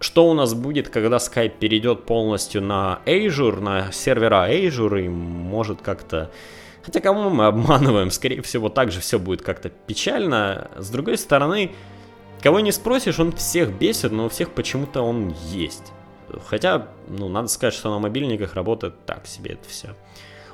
что 0.00 0.26
у 0.28 0.32
нас 0.32 0.54
будет, 0.54 0.88
когда 0.88 1.18
Skype 1.18 1.58
перейдет 1.60 2.06
полностью 2.06 2.62
на 2.62 3.00
Azure, 3.04 3.60
на 3.60 3.92
сервера 3.92 4.50
Azure, 4.50 5.04
и 5.04 5.08
может 5.10 5.82
как-то... 5.82 6.30
Хотя 6.82 7.00
кому 7.00 7.28
мы 7.28 7.44
обманываем, 7.44 8.10
скорее 8.10 8.40
всего, 8.40 8.70
также 8.70 9.00
все 9.00 9.18
будет 9.18 9.42
как-то 9.42 9.68
печально. 9.68 10.70
С 10.78 10.88
другой 10.88 11.18
стороны, 11.18 11.72
Кого 12.42 12.60
не 12.60 12.72
спросишь, 12.72 13.20
он 13.20 13.32
всех 13.32 13.72
бесит, 13.72 14.10
но 14.12 14.26
у 14.26 14.28
всех 14.28 14.50
почему-то 14.50 15.02
он 15.02 15.34
есть. 15.46 15.92
Хотя, 16.44 16.88
ну, 17.08 17.28
надо 17.28 17.48
сказать, 17.48 17.74
что 17.74 17.90
на 17.90 17.98
мобильниках 17.98 18.54
работает 18.54 19.06
так 19.06 19.26
себе 19.26 19.52
это 19.52 19.68
все. 19.68 19.90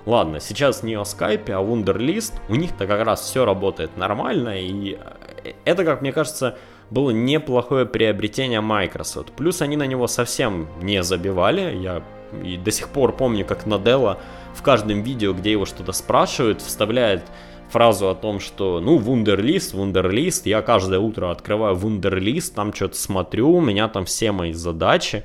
Ладно, 0.04 0.40
сейчас 0.40 0.82
не 0.82 0.94
о 0.94 1.04
скайпе, 1.04 1.54
а 1.54 1.60
Wunderlist. 1.60 2.34
У 2.48 2.54
них-то 2.54 2.86
как 2.86 3.04
раз 3.04 3.22
все 3.22 3.44
работает 3.44 3.96
нормально, 3.96 4.60
и 4.60 4.98
э, 5.44 5.52
это, 5.64 5.84
как 5.84 6.02
мне 6.02 6.12
кажется, 6.12 6.58
было 6.90 7.10
неплохое 7.10 7.86
приобретение 7.86 8.60
Microsoft. 8.60 9.32
Плюс 9.32 9.62
они 9.62 9.76
на 9.76 9.86
него 9.86 10.06
совсем 10.06 10.68
не 10.80 11.02
забивали. 11.02 11.76
Я 11.76 12.02
и 12.42 12.56
до 12.56 12.70
сих 12.70 12.88
пор 12.88 13.16
помню, 13.16 13.44
как 13.44 13.66
Наделла 13.66 14.18
в 14.54 14.62
каждом 14.62 15.02
видео, 15.02 15.32
где 15.32 15.52
его 15.52 15.64
что-то 15.64 15.92
спрашивают, 15.92 16.60
вставляет 16.60 17.22
фразу 17.70 18.08
о 18.08 18.14
том, 18.14 18.40
что, 18.40 18.80
ну, 18.80 18.98
вундерлист, 18.98 19.74
вундерлист, 19.74 20.46
я 20.46 20.62
каждое 20.62 21.00
утро 21.00 21.30
открываю 21.30 21.74
вундерлист, 21.74 22.54
там 22.54 22.72
что-то 22.72 22.96
смотрю, 22.96 23.50
у 23.50 23.60
меня 23.60 23.88
там 23.88 24.04
все 24.04 24.32
мои 24.32 24.52
задачи, 24.52 25.24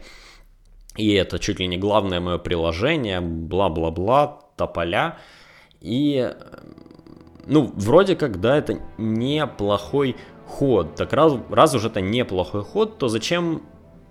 и 0.95 1.13
это 1.13 1.39
чуть 1.39 1.59
ли 1.59 1.67
не 1.67 1.77
главное 1.77 2.19
мое 2.19 2.37
приложение, 2.37 3.21
бла-бла-бла, 3.21 4.39
тополя, 4.57 5.17
и, 5.81 6.33
ну, 7.45 7.71
вроде 7.75 8.15
как, 8.15 8.39
да, 8.39 8.57
это 8.57 8.79
неплохой 8.97 10.15
ход, 10.45 10.95
так 10.95 11.13
раз, 11.13 11.33
раз 11.49 11.73
уж 11.75 11.85
это 11.85 12.01
неплохой 12.01 12.63
ход, 12.63 12.97
то 12.97 13.07
зачем, 13.07 13.63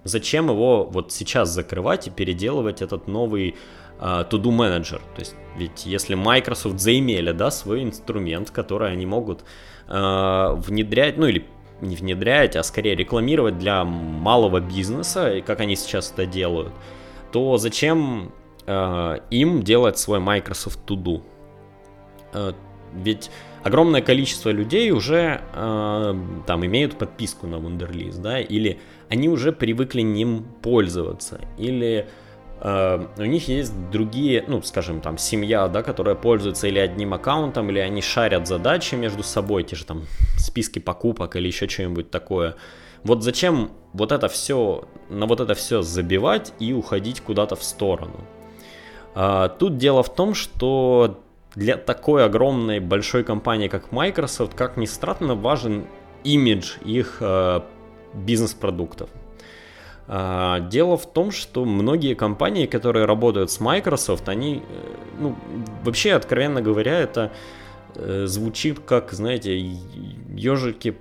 зачем 0.04 0.48
его 0.48 0.84
вот 0.84 1.12
сейчас 1.12 1.50
закрывать 1.50 2.06
и 2.06 2.10
переделывать 2.10 2.82
этот 2.82 3.06
новый 3.06 3.56
to-do 4.02 4.50
manager, 4.50 5.00
то 5.14 5.21
есть 5.21 5.37
ведь 5.56 5.87
если 5.87 6.14
Microsoft 6.14 6.80
заимели, 6.80 7.32
да, 7.32 7.50
свой 7.50 7.82
инструмент, 7.82 8.50
который 8.50 8.92
они 8.92 9.06
могут 9.06 9.44
э, 9.88 10.54
внедрять, 10.56 11.18
ну 11.18 11.26
или 11.26 11.44
не 11.80 11.97
внедрять, 11.97 12.56
а 12.56 12.62
скорее 12.62 12.94
рекламировать 12.94 13.59
для 13.59 13.85
малого 13.85 14.61
бизнеса, 14.61 15.42
как 15.44 15.61
они 15.61 15.76
сейчас 15.76 16.12
это 16.12 16.26
делают, 16.26 16.73
то 17.32 17.56
зачем 17.59 18.32
э, 18.66 19.18
им 19.30 19.62
делать 19.62 19.99
свой 19.99 20.21
Microsoft 20.21 20.80
To 20.87 20.97
Do? 20.97 21.23
Э, 22.32 22.52
ведь 22.94 23.30
огромное 23.62 24.00
количество 24.00 24.50
людей 24.50 24.90
уже 24.90 25.42
э, 25.54 26.14
там 26.47 26.66
имеют 26.66 26.97
подписку 26.97 27.47
на 27.47 27.56
Wunderlist, 27.56 28.21
да, 28.21 28.40
или 28.40 28.78
они 29.09 29.28
уже 29.28 29.52
привыкли 29.52 30.00
ним 30.00 30.47
пользоваться, 30.62 31.40
или 31.59 32.06
у 32.64 33.25
них 33.25 33.49
есть 33.49 33.73
другие, 33.90 34.45
ну, 34.47 34.62
скажем, 34.62 35.00
там, 35.00 35.19
семья, 35.19 35.66
да, 35.66 35.83
которая 35.83 36.14
пользуется 36.14 36.69
или 36.69 36.78
одним 36.78 37.12
аккаунтом, 37.12 37.71
или 37.71 37.81
они 37.81 38.02
шарят 38.02 38.47
задачи 38.47 38.95
между 38.95 39.25
собой, 39.25 39.64
те 39.64 39.75
же 39.75 39.85
там 39.85 40.02
списки 40.37 40.78
покупок 40.78 41.35
или 41.35 41.49
еще 41.49 41.69
что-нибудь 41.69 42.11
такое. 42.11 42.54
Вот 43.02 43.25
зачем 43.25 43.73
вот 43.92 44.12
это 44.12 44.28
все, 44.28 44.87
на 45.09 45.26
вот 45.26 45.40
это 45.40 45.54
все 45.54 45.83
забивать 45.83 46.52
и 46.61 46.73
уходить 46.73 47.21
куда-то 47.21 47.57
в 47.57 47.64
сторону? 47.64 48.21
Uh, 49.14 49.50
тут 49.59 49.76
дело 49.76 50.02
в 50.02 50.14
том, 50.14 50.35
что 50.35 51.21
для 51.54 51.76
такой 51.76 52.25
огромной 52.25 52.78
большой 52.78 53.25
компании, 53.25 53.69
как 53.69 53.90
Microsoft, 53.92 54.54
как 54.54 54.76
ни 54.76 54.87
странно, 54.87 55.35
важен 55.35 55.85
имидж 56.25 56.76
их 56.85 57.19
uh, 57.21 57.62
бизнес-продуктов. 58.14 59.11
А, 60.09 60.61
дело 60.61 60.97
в 60.97 61.11
том, 61.11 61.30
что 61.30 61.64
многие 61.64 62.14
компании, 62.14 62.66
которые 62.66 63.06
работают 63.06 63.50
с 63.50 63.61
Microsoft, 63.61 64.28
они, 64.28 64.56
э, 64.56 64.94
ну, 65.18 65.37
вообще, 65.85 66.12
откровенно 66.12 66.61
говоря, 66.61 66.99
это 66.99 67.30
э, 67.94 68.26
звучит 68.26 68.80
как, 68.80 69.12
знаете, 69.12 69.59
ежики 70.35 70.97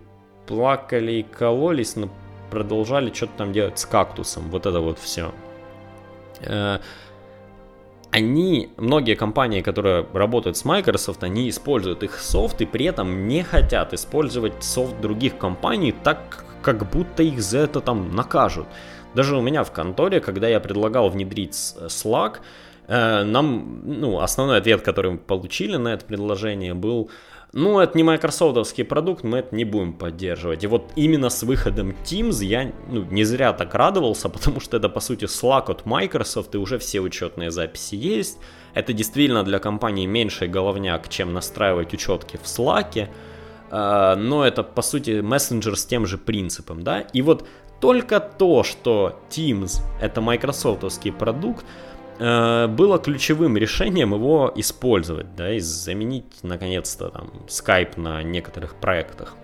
плакали 0.46 1.14
и 1.14 1.24
кололись, 1.24 1.96
но 1.96 2.10
продолжали 2.52 3.12
что-то 3.14 3.34
там 3.38 3.54
делать 3.54 3.80
с 3.80 3.86
кактусом. 3.86 4.50
Вот 4.50 4.66
это 4.66 4.80
вот 4.82 5.00
все. 5.00 5.32
Э, 6.42 6.80
они, 8.12 8.70
многие 8.78 9.16
компании, 9.16 9.62
которые 9.62 10.06
работают 10.14 10.58
с 10.58 10.66
Microsoft, 10.66 11.24
они 11.24 11.50
используют 11.50 12.04
их 12.04 12.20
софт 12.20 12.62
и 12.62 12.66
при 12.66 12.86
этом 12.86 13.28
не 13.28 13.42
хотят 13.42 13.94
использовать 13.94 14.64
софт 14.64 15.00
других 15.00 15.38
компаний 15.38 15.94
так, 16.04 16.44
как 16.62 16.90
будто 16.90 17.24
их 17.24 17.42
за 17.42 17.60
это 17.60 17.82
там 17.82 18.16
накажут. 18.16 18.68
Даже 19.14 19.36
у 19.36 19.42
меня 19.42 19.64
в 19.64 19.72
конторе, 19.72 20.20
когда 20.22 20.48
я 20.48 20.60
предлагал 20.60 21.10
внедрить 21.10 21.54
Slack, 21.54 22.38
э, 22.88 23.24
нам, 23.24 23.82
ну, 23.84 24.20
основной 24.20 24.58
ответ, 24.58 24.82
который 24.82 25.12
мы 25.12 25.18
получили 25.18 25.76
на 25.78 25.90
это 25.90 26.06
предложение 26.06 26.74
был, 26.74 27.10
ну, 27.54 27.80
это 27.80 27.98
не 27.98 28.04
майкрософтовский 28.04 28.86
продукт, 28.86 29.26
мы 29.26 29.40
это 29.40 29.54
не 29.54 29.66
будем 29.66 29.92
поддерживать. 29.92 30.64
И 30.64 30.68
вот 30.68 30.92
именно 30.96 31.30
с 31.30 31.44
выходом 31.44 31.94
Teams 32.06 32.44
я 32.46 32.72
ну, 32.88 33.04
не 33.04 33.26
зря 33.26 33.52
так 33.52 33.76
радовался, 33.76 34.30
потому 34.30 34.62
что 34.62 34.78
это, 34.78 34.88
по 34.88 35.02
сути, 35.02 35.26
Slack 35.26 35.70
от 35.70 35.86
Microsoft, 35.86 36.56
и 36.56 36.58
уже 36.58 36.78
все 36.78 37.02
учетные 37.02 37.52
записи 37.52 37.96
есть. 37.96 38.38
Это 38.74 38.94
действительно 38.94 39.44
для 39.44 39.60
компании 39.60 40.06
меньший 40.06 40.48
головняк, 40.48 41.10
чем 41.10 41.34
настраивать 41.34 41.94
учетки 41.94 42.38
в 42.38 42.46
Slack. 42.46 43.10
Э, 43.72 44.16
но 44.16 44.46
это, 44.46 44.64
по 44.64 44.82
сути, 44.82 45.22
мессенджер 45.22 45.78
с 45.78 45.86
тем 45.86 46.06
же 46.06 46.18
принципом, 46.18 46.84
да. 46.84 47.00
И 47.00 47.22
вот 47.22 47.48
только 47.80 48.20
то, 48.20 48.64
что 48.64 49.20
Teams 49.30 49.82
это 50.00 50.22
майкрософтовский 50.22 51.12
продукт, 51.12 51.66
э, 52.20 52.68
было 52.68 53.00
ключевым 53.00 53.58
решением 53.58 54.14
его 54.14 54.52
использовать, 54.56 55.36
да, 55.36 55.54
и 55.54 55.60
заменить 55.60 56.44
наконец-то 56.44 57.10
там 57.10 57.32
Skype 57.48 58.00
на 58.00 58.22
некоторых 58.22 58.76
проектах. 58.76 59.36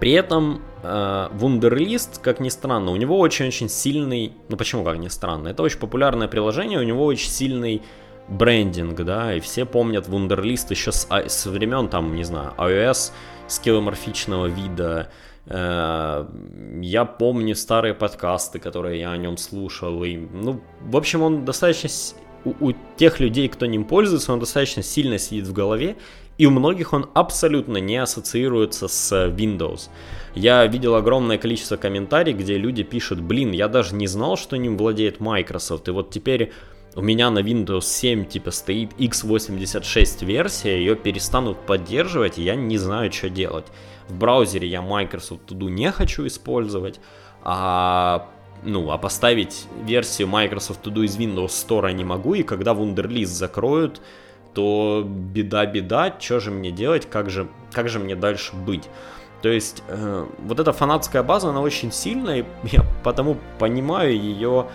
При 0.00 0.12
этом 0.12 0.62
э, 0.82 1.28
Wunderlist, 1.32 2.20
как 2.22 2.40
ни 2.40 2.48
странно, 2.48 2.90
у 2.90 2.96
него 2.96 3.18
очень-очень 3.18 3.68
сильный, 3.68 4.32
ну 4.48 4.56
почему 4.56 4.82
как 4.82 4.98
ни 4.98 5.08
странно, 5.08 5.48
это 5.48 5.62
очень 5.62 5.78
популярное 5.78 6.26
приложение, 6.26 6.78
у 6.78 6.82
него 6.82 7.04
очень 7.04 7.28
сильный 7.28 7.82
брендинг, 8.30 9.02
да, 9.02 9.34
и 9.34 9.40
все 9.40 9.64
помнят 9.64 10.08
Wunderlist 10.08 10.66
еще 10.70 10.92
с, 10.92 11.06
а, 11.10 11.28
с 11.28 11.46
времен, 11.46 11.88
там, 11.88 12.14
не 12.14 12.24
знаю, 12.24 12.52
iOS, 12.56 13.12
скилломорфичного 13.48 14.46
вида, 14.46 15.10
Э, 15.46 16.26
я 16.80 17.04
помню 17.04 17.54
старые 17.56 17.94
подкасты, 17.94 18.58
которые 18.58 19.00
я 19.00 19.10
о 19.10 19.16
нем 19.16 19.36
слушал. 19.36 20.04
И, 20.04 20.16
ну, 20.16 20.60
в 20.80 20.96
общем, 20.96 21.22
он 21.22 21.44
достаточно... 21.44 21.90
У, 22.44 22.68
у 22.68 22.72
тех 22.96 23.20
людей, 23.20 23.48
кто 23.48 23.66
ним 23.66 23.84
пользуется, 23.84 24.32
он 24.32 24.40
достаточно 24.40 24.82
сильно 24.82 25.18
сидит 25.18 25.46
в 25.46 25.52
голове. 25.52 25.96
И 26.38 26.46
у 26.46 26.50
многих 26.50 26.94
он 26.94 27.10
абсолютно 27.12 27.76
не 27.78 27.98
ассоциируется 27.98 28.88
с 28.88 29.12
Windows. 29.28 29.90
Я 30.34 30.64
видел 30.66 30.94
огромное 30.94 31.36
количество 31.36 31.76
комментариев, 31.76 32.38
где 32.38 32.56
люди 32.56 32.82
пишут, 32.82 33.20
блин, 33.20 33.52
я 33.52 33.68
даже 33.68 33.94
не 33.94 34.06
знал, 34.06 34.38
что 34.38 34.56
ним 34.56 34.78
владеет 34.78 35.20
Microsoft. 35.20 35.88
И 35.88 35.90
вот 35.90 36.10
теперь 36.10 36.52
у 36.96 37.02
меня 37.02 37.30
на 37.30 37.38
Windows 37.40 37.82
7 37.82 38.24
типа 38.24 38.50
стоит 38.50 38.92
x86 38.98 40.24
версия, 40.24 40.78
ее 40.78 40.96
перестанут 40.96 41.58
поддерживать, 41.66 42.38
и 42.38 42.42
я 42.42 42.56
не 42.56 42.78
знаю, 42.78 43.12
что 43.12 43.30
делать. 43.30 43.66
В 44.08 44.14
браузере 44.14 44.66
я 44.66 44.82
Microsoft 44.82 45.50
Do 45.52 45.70
не 45.70 45.90
хочу 45.92 46.26
использовать, 46.26 47.00
а 47.42 48.28
ну, 48.62 48.90
а 48.90 48.98
поставить 48.98 49.66
версию 49.84 50.28
Microsoft 50.28 50.86
Do 50.86 51.04
из 51.04 51.16
Windows 51.16 51.46
Store 51.46 51.92
не 51.92 52.04
могу, 52.04 52.34
и 52.34 52.42
когда 52.42 52.72
Wunderlist 52.72 53.26
закроют, 53.26 54.00
то 54.52 55.04
беда-беда, 55.06 56.16
что 56.18 56.40
же 56.40 56.50
мне 56.50 56.72
делать, 56.72 57.08
как 57.08 57.30
же, 57.30 57.48
как 57.72 57.88
же 57.88 58.00
мне 58.00 58.16
дальше 58.16 58.54
быть. 58.56 58.88
То 59.42 59.48
есть 59.48 59.82
э, 59.88 60.26
вот 60.40 60.60
эта 60.60 60.72
фанатская 60.72 61.22
база, 61.22 61.50
она 61.50 61.60
очень 61.60 61.92
сильная, 61.92 62.40
и 62.40 62.44
я 62.64 62.84
потому 63.04 63.36
понимаю 63.58 64.12
ее 64.12 64.66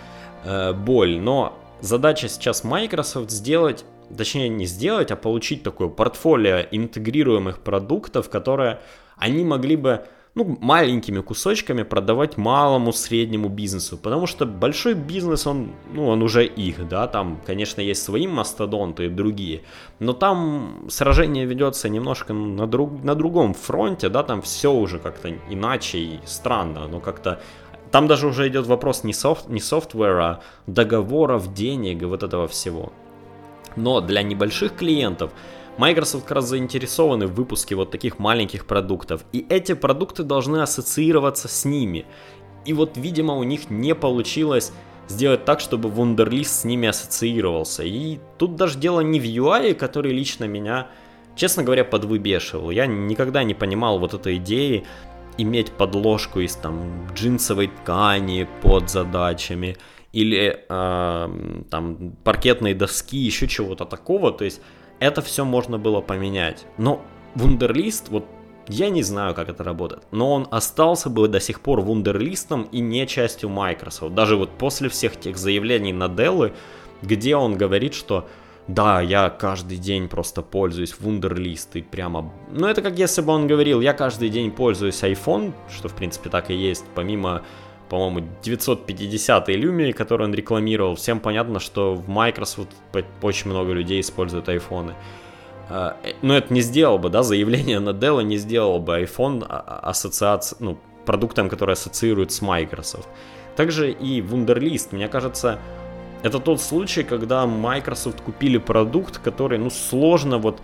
э, 0.44 0.74
боль, 0.74 1.20
но 1.20 1.60
задача 1.82 2.28
сейчас 2.28 2.64
Microsoft 2.64 3.32
сделать, 3.32 3.86
точнее 4.16 4.50
не 4.50 4.66
сделать, 4.66 5.12
а 5.12 5.16
получить 5.16 5.64
такое 5.64 5.88
портфолио 5.88 6.66
интегрируемых 6.72 7.60
продуктов, 7.60 8.30
которые 8.30 8.80
они 9.18 9.44
могли 9.44 9.76
бы 9.76 10.06
ну, 10.36 10.58
маленькими 10.60 11.22
кусочками 11.22 11.84
продавать 11.84 12.36
малому 12.36 12.92
среднему 12.92 13.48
бизнесу, 13.48 13.98
потому 13.98 14.28
что 14.28 14.46
большой 14.46 14.94
бизнес, 14.94 15.48
он, 15.48 15.72
ну, 15.94 16.08
он 16.08 16.22
уже 16.22 16.46
их, 16.46 16.88
да, 16.90 17.08
там, 17.08 17.40
конечно, 17.46 17.80
есть 17.80 18.04
свои 18.04 18.28
мастодонты 18.28 19.06
и 19.06 19.10
другие, 19.10 19.62
но 20.00 20.12
там 20.12 20.88
сражение 20.90 21.46
ведется 21.46 21.88
немножко 21.88 22.34
на, 22.34 22.68
друг, 22.68 23.02
на 23.02 23.16
другом 23.16 23.54
фронте, 23.54 24.10
да, 24.10 24.24
там 24.24 24.42
все 24.42 24.74
уже 24.74 25.00
как-то 25.00 25.32
иначе 25.50 26.00
и 26.00 26.20
странно, 26.26 26.86
но 26.88 27.00
как-то 27.00 27.40
там 27.96 28.08
даже 28.08 28.28
уже 28.28 28.50
идет 28.50 28.68
вопрос 28.68 29.06
не, 29.06 29.14
софт, 29.14 29.48
не 29.48 29.62
софтвера, 29.62 30.26
а 30.26 30.40
договоров, 30.68 31.54
денег 31.54 32.02
и 32.02 32.06
вот 32.06 32.24
этого 32.24 32.46
всего. 32.46 32.92
Но 33.78 34.02
для 34.02 34.22
небольших 34.22 34.76
клиентов 34.76 35.32
Microsoft 35.78 36.26
как 36.26 36.36
раз 36.36 36.50
заинтересованы 36.50 37.28
в 37.28 37.34
выпуске 37.36 37.74
вот 37.76 37.92
таких 37.92 38.20
маленьких 38.20 38.66
продуктов. 38.66 39.24
И 39.32 39.46
эти 39.48 39.76
продукты 39.76 40.24
должны 40.24 40.58
ассоциироваться 40.58 41.48
с 41.48 41.64
ними. 41.64 42.06
И 42.66 42.74
вот, 42.74 42.98
видимо, 42.98 43.36
у 43.36 43.44
них 43.44 43.70
не 43.70 43.96
получилось 43.96 44.74
сделать 45.08 45.46
так, 45.46 45.62
чтобы 45.62 45.88
Wunderlist 45.88 46.44
с 46.44 46.64
ними 46.66 46.90
ассоциировался. 46.90 47.84
И 47.84 48.20
тут 48.38 48.58
даже 48.58 48.78
дело 48.78 49.00
не 49.00 49.22
в 49.22 49.24
UI, 49.24 49.74
который 49.74 50.12
лично 50.12 50.44
меня, 50.44 50.90
честно 51.38 51.64
говоря, 51.64 51.86
подвыбешивал. 51.86 52.72
Я 52.72 52.88
никогда 52.88 53.46
не 53.46 53.54
понимал 53.54 54.00
вот 54.00 54.14
этой 54.14 54.36
идеи 54.36 54.86
иметь 55.38 55.72
подложку 55.72 56.40
из 56.40 56.56
там 56.56 57.08
джинсовой 57.14 57.68
ткани 57.68 58.48
под 58.62 58.90
задачами 58.90 59.78
или 60.14 60.66
э, 60.70 61.64
там 61.70 62.12
паркетной 62.24 62.74
доски, 62.74 63.18
еще 63.18 63.48
чего-то 63.48 63.86
такого. 63.86 64.32
То 64.32 64.46
есть 64.46 64.62
это 65.00 65.22
все 65.22 65.44
можно 65.44 65.78
было 65.78 66.02
поменять. 66.02 66.66
Но 66.78 67.02
Wunderlist, 67.36 68.06
вот 68.10 68.26
я 68.68 68.90
не 68.90 69.04
знаю, 69.04 69.36
как 69.36 69.50
это 69.50 69.64
работает, 69.64 70.04
но 70.12 70.32
он 70.32 70.48
остался 70.52 71.10
бы 71.10 71.28
до 71.28 71.40
сих 71.40 71.62
пор 71.62 71.82
вундерлистом 71.82 72.64
и 72.72 72.80
не 72.80 73.06
частью 73.06 73.50
Microsoft. 73.50 74.16
Даже 74.16 74.36
вот 74.38 74.52
после 74.58 74.90
всех 74.90 75.20
тех 75.20 75.38
заявлений 75.38 75.94
на 75.94 76.06
Dell, 76.06 76.54
где 77.02 77.36
он 77.36 77.58
говорит, 77.58 77.94
что 77.94 78.28
да, 78.68 79.00
я 79.00 79.30
каждый 79.30 79.78
день 79.78 80.08
просто 80.08 80.42
пользуюсь 80.42 80.96
Wunderlist 81.00 81.70
и 81.76 81.82
прямо... 81.84 82.32
Ну, 82.52 82.68
это 82.68 82.82
как 82.82 82.98
если 82.98 83.22
бы 83.22 83.32
он 83.32 83.48
говорил, 83.48 83.80
я 83.80 83.94
каждый 83.94 84.30
день 84.30 84.50
пользуюсь 84.52 85.04
iPhone, 85.04 85.54
что 85.70 85.88
в 85.88 85.94
принципе 85.94 86.30
так 86.30 86.50
и 86.50 86.56
есть, 86.56 86.84
помимо, 86.96 87.44
по-моему, 87.90 88.28
950 88.42 89.50
Lumia, 89.50 89.94
который 89.94 90.24
он 90.24 90.34
рекламировал, 90.34 90.96
всем 90.96 91.20
понятно, 91.20 91.60
что 91.60 91.94
в 91.94 92.10
Microsoft 92.10 92.70
очень 93.22 93.52
много 93.52 93.72
людей 93.72 94.02
используют 94.02 94.50
iPhone. 94.50 94.94
А, 95.70 95.98
э, 96.04 96.14
но 96.24 96.36
это 96.36 96.52
не 96.52 96.62
сделал 96.62 96.98
бы, 96.98 97.10
да, 97.10 97.22
заявление 97.22 97.80
на 97.80 97.92
Dell 97.92 98.24
не 98.24 98.38
сделал 98.38 98.80
бы 98.80 99.02
iPhone 99.02 99.46
а, 99.48 99.60
а, 99.60 99.90
ассоциаци... 99.92 100.56
ну, 100.60 100.80
продуктом, 101.06 101.50
который 101.50 101.74
ассоциирует 101.74 102.32
с 102.32 102.42
Microsoft. 102.42 103.08
Также 103.56 103.92
и 103.92 104.22
Wunderlist, 104.22 104.88
мне 104.92 105.08
кажется, 105.08 105.60
это 106.26 106.40
тот 106.40 106.60
случай, 106.60 107.04
когда 107.04 107.46
Microsoft 107.46 108.22
купили 108.22 108.58
продукт, 108.58 109.20
который, 109.20 109.60
ну, 109.60 109.70
сложно 109.70 110.40
вот 110.40 110.60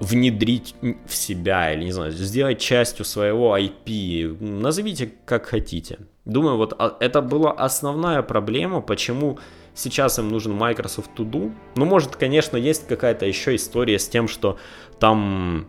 внедрить 0.00 0.74
в 0.80 1.14
себя 1.14 1.74
или, 1.74 1.84
не 1.84 1.92
знаю, 1.92 2.12
сделать 2.12 2.58
частью 2.58 3.04
своего 3.04 3.54
IP. 3.58 4.42
Назовите 4.42 5.12
как 5.26 5.44
хотите. 5.44 5.98
Думаю, 6.24 6.56
вот 6.56 6.74
это 7.00 7.20
была 7.20 7.52
основная 7.52 8.22
проблема, 8.22 8.80
почему 8.80 9.38
сейчас 9.74 10.18
им 10.18 10.30
нужен 10.30 10.54
Microsoft 10.54 11.10
To 11.18 11.30
Do. 11.30 11.52
Ну, 11.76 11.84
может, 11.84 12.16
конечно, 12.16 12.56
есть 12.56 12.86
какая-то 12.86 13.26
еще 13.26 13.54
история 13.56 13.98
с 13.98 14.08
тем, 14.08 14.26
что 14.26 14.56
там, 14.98 15.68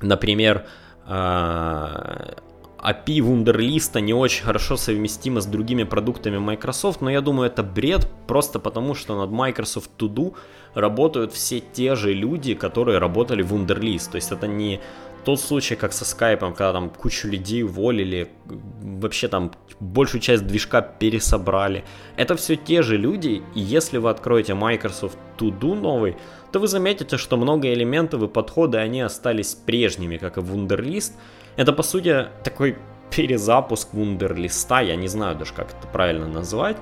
например, 0.00 0.66
а, 1.04 2.36
API 2.82 3.20
Wunderlist 3.20 4.00
не 4.00 4.14
очень 4.14 4.44
хорошо 4.44 4.76
совместимо 4.76 5.40
с 5.40 5.46
другими 5.46 5.84
продуктами 5.84 6.38
Microsoft, 6.38 7.02
но 7.02 7.10
я 7.10 7.20
думаю, 7.20 7.50
это 7.50 7.62
бред 7.62 8.08
просто 8.26 8.58
потому, 8.58 8.94
что 8.94 9.16
над 9.16 9.30
Microsoft 9.30 9.90
To 9.98 10.08
Do 10.08 10.34
работают 10.74 11.32
все 11.32 11.60
те 11.60 11.94
же 11.94 12.12
люди, 12.14 12.54
которые 12.54 12.98
работали 12.98 13.42
в 13.42 13.52
Wunderlist. 13.52 14.10
То 14.10 14.16
есть 14.16 14.32
это 14.32 14.46
не 14.46 14.80
тот 15.24 15.40
случай, 15.40 15.76
как 15.76 15.92
со 15.92 16.04
скайпом, 16.04 16.52
когда 16.52 16.72
там 16.72 16.90
кучу 16.90 17.28
людей 17.28 17.62
уволили, 17.62 18.30
вообще 18.46 19.28
там 19.28 19.52
большую 19.80 20.20
часть 20.20 20.46
движка 20.46 20.82
пересобрали. 20.82 21.84
Это 22.16 22.36
все 22.36 22.56
те 22.56 22.82
же 22.82 22.96
люди, 22.96 23.42
и 23.54 23.60
если 23.60 23.98
вы 23.98 24.10
откроете 24.10 24.54
Microsoft 24.54 25.18
To 25.38 25.50
Do 25.50 25.74
новый, 25.74 26.16
то 26.52 26.58
вы 26.58 26.68
заметите, 26.68 27.16
что 27.16 27.36
много 27.36 27.72
элементов 27.72 28.22
и 28.22 28.28
подходы, 28.28 28.78
они 28.78 29.00
остались 29.00 29.54
прежними, 29.54 30.16
как 30.16 30.38
и 30.38 30.40
Wunderlist. 30.40 31.12
Это, 31.56 31.72
по 31.72 31.82
сути, 31.82 32.26
такой 32.44 32.76
перезапуск 33.10 33.94
Wunderlist, 33.94 34.84
я 34.84 34.96
не 34.96 35.08
знаю 35.08 35.36
даже, 35.36 35.52
как 35.52 35.70
это 35.70 35.86
правильно 35.88 36.26
назвать, 36.28 36.76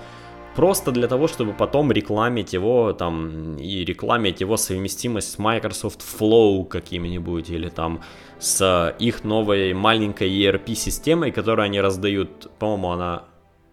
просто 0.59 0.91
для 0.91 1.07
того, 1.07 1.29
чтобы 1.29 1.53
потом 1.53 1.93
рекламить 1.93 2.53
его 2.53 2.93
там 2.93 3.57
и 3.59 3.85
рекламить 3.85 4.41
его 4.41 4.57
совместимость 4.57 5.31
с 5.31 5.39
Microsoft 5.39 6.01
Flow 6.01 6.65
каким-нибудь 6.65 7.49
или 7.49 7.69
там 7.69 8.01
с 8.41 8.93
их 8.99 9.23
новой 9.23 9.73
маленькой 9.75 10.29
ERP-системой, 10.29 11.31
которую 11.31 11.67
они 11.67 11.81
раздают, 11.81 12.51
по-моему, 12.59 12.91
она... 12.91 13.23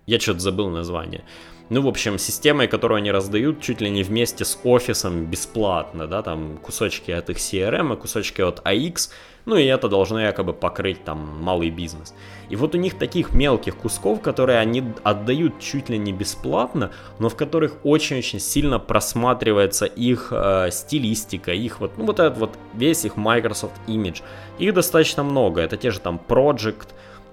Я 0.05 0.19
что-то 0.19 0.39
забыл 0.41 0.69
название. 0.69 1.23
Ну, 1.69 1.81
в 1.81 1.88
общем, 1.88 2.19
системой, 2.19 2.67
которую 2.67 2.97
они 2.99 3.12
раздают 3.12 3.62
чуть 3.62 3.81
ли 3.81 3.89
не 3.89 4.03
вместе 4.03 4.45
с 4.45 4.60
офисом 4.63 5.25
бесплатно, 5.25 6.05
да, 6.05 6.21
там 6.21 6.60
кусочки 6.62 7.10
от 7.10 7.31
их 7.31 7.38
CRM, 7.38 7.97
кусочки 7.97 8.41
от 8.41 8.60
AX, 8.60 9.10
ну 9.45 9.58
и 9.58 9.65
это 9.65 9.88
должно 9.88 10.19
якобы 10.19 10.53
покрыть 10.53 11.03
там 11.03 11.41
малый 11.41 11.69
бизнес. 11.69 12.13
И 12.49 12.55
вот 12.55 12.75
у 12.75 12.77
них 12.77 12.97
таких 12.97 13.34
мелких 13.34 13.75
кусков, 13.75 14.21
которые 14.21 14.60
они 14.60 14.84
отдают 15.03 15.60
чуть 15.60 15.89
ли 15.89 15.97
не 15.97 16.13
бесплатно, 16.13 16.91
но 17.19 17.29
в 17.29 17.36
которых 17.36 17.77
очень-очень 17.84 18.39
сильно 18.39 18.79
просматривается 18.79 19.86
их 19.86 20.29
э, 20.31 20.69
стилистика, 20.71 21.51
их 21.51 21.79
вот, 21.79 21.97
ну 21.97 22.05
вот 22.05 22.19
этот 22.19 22.38
вот 22.38 22.58
весь 22.73 23.05
их 23.05 23.17
Microsoft 23.17 23.75
Image. 23.88 24.21
Их 24.60 24.73
достаточно 24.73 25.23
много, 25.23 25.62
это 25.62 25.77
те 25.77 25.91
же 25.91 25.99
там 25.99 26.19
Project, 26.27 26.89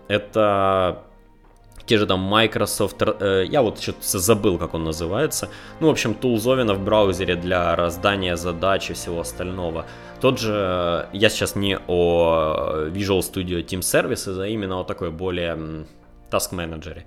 это 0.09 1.03
те 1.87 1.99
же 1.99 2.07
там 2.07 2.21
Microsoft, 2.21 3.03
э, 3.03 3.45
я 3.49 3.63
вот 3.63 3.81
что-то 3.81 4.19
забыл, 4.19 4.59
как 4.59 4.75
он 4.75 4.85
называется. 4.85 5.49
Ну, 5.81 5.89
в 5.89 5.91
общем, 5.91 6.15
тулзовина 6.15 6.75
в 6.75 6.85
браузере 6.85 7.37
для 7.37 7.77
раздания 7.77 8.37
задач 8.37 8.91
и 8.91 8.93
всего 8.95 9.21
остального. 9.21 9.85
Тот 10.21 10.39
же, 10.39 11.09
я 11.13 11.29
сейчас 11.29 11.57
не 11.57 11.79
о 11.89 12.89
Visual 12.89 13.21
Studio 13.21 13.65
Team 13.65 13.81
Services, 13.81 14.41
а 14.41 14.47
именно 14.47 14.81
о 14.81 14.85
такой 14.85 15.11
более 15.11 15.87
Task 16.31 16.53
Manager. 16.53 17.03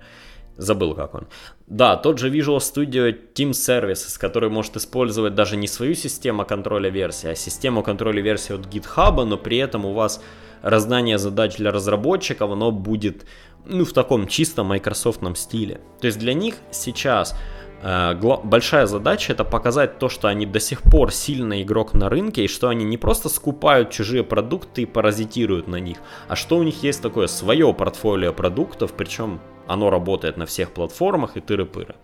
Забыл, 0.58 0.94
как 0.94 1.14
он. 1.14 1.26
Да, 1.66 1.96
тот 1.96 2.18
же 2.18 2.30
Visual 2.30 2.58
Studio 2.58 3.14
Team 3.34 3.50
Services, 3.50 4.18
который 4.18 4.48
может 4.48 4.76
использовать 4.76 5.34
даже 5.34 5.56
не 5.56 5.68
свою 5.68 5.94
систему 5.94 6.44
контроля 6.44 6.90
версии, 6.90 7.30
а 7.30 7.34
систему 7.34 7.82
контроля 7.82 8.22
версии 8.22 8.54
от 8.54 8.66
GitHub, 8.66 9.24
но 9.24 9.36
при 9.36 9.58
этом 9.58 9.84
у 9.84 9.92
вас 9.92 10.22
раздание 10.62 11.18
задач 11.18 11.56
для 11.56 11.72
разработчиков, 11.72 12.50
оно 12.50 12.70
будет 12.70 13.26
ну, 13.68 13.84
в 13.84 13.92
таком 13.92 14.26
чистом 14.26 14.66
майкрософтном 14.66 15.36
стиле. 15.36 15.80
То 16.00 16.06
есть 16.06 16.18
для 16.18 16.34
них 16.34 16.56
сейчас 16.70 17.36
э, 17.82 18.14
большая 18.44 18.86
задача 18.86 19.32
это 19.32 19.44
показать 19.44 19.98
то, 19.98 20.08
что 20.08 20.28
они 20.28 20.46
до 20.46 20.60
сих 20.60 20.82
пор 20.82 21.12
сильный 21.12 21.62
игрок 21.62 21.94
на 21.94 22.08
рынке, 22.08 22.44
и 22.44 22.48
что 22.48 22.68
они 22.68 22.84
не 22.84 22.96
просто 22.96 23.28
скупают 23.28 23.90
чужие 23.90 24.24
продукты 24.24 24.82
и 24.82 24.86
паразитируют 24.86 25.68
на 25.68 25.76
них, 25.76 25.98
а 26.28 26.36
что 26.36 26.56
у 26.58 26.62
них 26.62 26.82
есть 26.82 27.02
такое 27.02 27.26
свое 27.26 27.72
портфолио 27.74 28.32
продуктов, 28.32 28.92
причем 28.92 29.40
оно 29.66 29.90
работает 29.90 30.36
на 30.36 30.46
всех 30.46 30.70
платформах 30.70 31.36
и 31.36 31.40
тыры-пыры. 31.40 31.96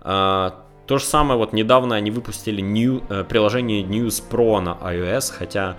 Э, 0.00 0.50
то 0.86 0.98
же 0.98 1.04
самое, 1.04 1.38
вот 1.38 1.52
недавно 1.52 1.96
они 1.96 2.10
выпустили 2.10 2.60
new, 2.60 3.02
э, 3.08 3.24
приложение 3.24 3.82
News 3.82 4.22
Pro 4.30 4.60
на 4.60 4.76
iOS, 4.82 5.32
хотя 5.32 5.76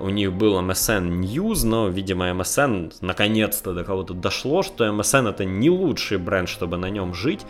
у 0.00 0.08
них 0.08 0.32
был 0.32 0.60
MSN 0.60 1.20
News, 1.20 1.66
но, 1.66 1.88
видимо, 1.88 2.30
MSN 2.30 2.94
наконец-то 3.00 3.72
до 3.72 3.84
кого-то 3.84 4.14
дошло, 4.14 4.62
что 4.62 4.86
MSN 4.86 5.30
это 5.30 5.44
не 5.44 5.70
лучший 5.70 6.18
бренд, 6.18 6.48
чтобы 6.48 6.76
на 6.76 6.90
нем 6.90 7.14
жить. 7.14 7.46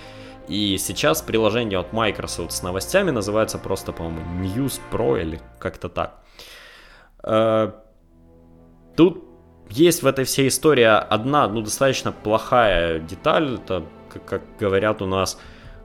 И 0.48 0.76
сейчас 0.78 1.22
приложение 1.22 1.78
от 1.78 1.92
Microsoft 1.92 2.52
с 2.52 2.62
новостями 2.62 3.10
называется 3.10 3.58
просто, 3.58 3.92
по-моему, 3.92 4.44
News 4.44 4.80
Pro 4.92 5.20
или 5.20 5.40
как-то 5.58 5.88
так. 5.88 6.22
Э, 7.24 7.72
тут 8.96 9.24
есть 9.68 10.02
в 10.02 10.06
этой 10.06 10.24
всей 10.24 10.48
истории 10.48 10.84
одна, 10.84 11.48
ну, 11.48 11.62
достаточно 11.62 12.12
плохая 12.12 13.00
деталь, 13.00 13.54
это, 13.54 13.84
как 14.24 14.42
говорят 14.58 15.02
у 15.02 15.06
нас, 15.06 15.38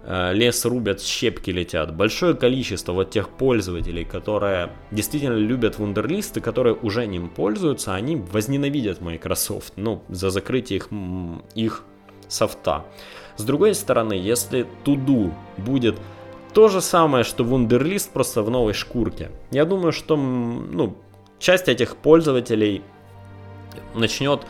лес 0.05 0.65
рубят, 0.65 1.01
щепки 1.01 1.51
летят. 1.51 1.95
Большое 1.95 2.35
количество 2.35 2.93
вот 2.93 3.11
тех 3.11 3.29
пользователей, 3.29 4.03
которые 4.03 4.71
действительно 4.91 5.37
любят 5.37 5.77
вундерлисты, 5.77 6.41
которые 6.41 6.75
уже 6.75 7.05
ним 7.05 7.29
пользуются, 7.29 7.93
они 7.93 8.15
возненавидят 8.15 9.01
Microsoft, 9.01 9.73
ну, 9.75 10.03
за 10.09 10.29
закрытие 10.29 10.77
их, 10.77 10.89
их 11.53 11.83
софта. 12.27 12.85
С 13.37 13.43
другой 13.43 13.75
стороны, 13.75 14.13
если 14.13 14.65
Туду 14.83 15.33
будет 15.57 15.95
то 16.53 16.67
же 16.67 16.81
самое, 16.81 17.23
что 17.23 17.43
Wunderlist, 17.43 18.09
просто 18.11 18.41
в 18.43 18.49
новой 18.49 18.73
шкурке, 18.73 19.31
я 19.51 19.65
думаю, 19.65 19.91
что 19.91 20.17
ну, 20.17 20.97
часть 21.39 21.69
этих 21.69 21.95
пользователей 21.95 22.81
начнет 23.95 24.41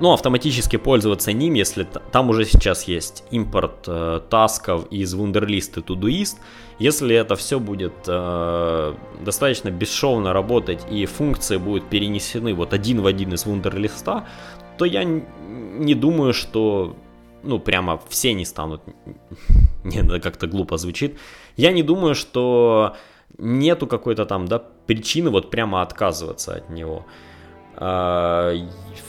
ну, 0.00 0.12
автоматически 0.12 0.76
пользоваться 0.76 1.32
ним, 1.32 1.54
если 1.54 1.84
там 1.84 2.30
уже 2.30 2.44
сейчас 2.46 2.84
есть 2.84 3.24
импорт 3.30 3.84
э, 3.86 4.20
тасков 4.30 4.86
из 4.90 5.14
Wunderlist 5.14 5.78
и 5.78 5.82
Todoist. 5.82 6.36
Если 6.78 7.14
это 7.14 7.36
все 7.36 7.60
будет 7.60 7.92
э, 8.06 8.94
достаточно 9.20 9.70
бесшовно 9.70 10.32
работать 10.32 10.86
и 10.90 11.04
функции 11.04 11.58
будут 11.58 11.90
перенесены 11.90 12.54
вот 12.54 12.72
один 12.72 13.02
в 13.02 13.06
один 13.06 13.34
из 13.34 13.44
Wunderlist, 13.44 14.24
то 14.78 14.84
я 14.86 15.04
не 15.04 15.94
думаю, 15.94 16.32
что 16.32 16.96
ну, 17.42 17.58
прямо 17.58 18.00
все 18.08 18.32
не 18.32 18.46
станут, 18.46 18.82
нет, 19.84 20.06
это 20.06 20.20
как-то 20.20 20.46
глупо 20.46 20.78
звучит, 20.78 21.18
я 21.56 21.72
не 21.72 21.82
думаю, 21.82 22.14
что 22.14 22.96
нету 23.38 23.86
какой-то 23.86 24.24
там, 24.24 24.46
да, 24.46 24.62
причины 24.86 25.30
вот 25.30 25.50
прямо 25.50 25.82
отказываться 25.82 26.54
от 26.54 26.70
него. 26.70 27.04
А, 27.82 28.54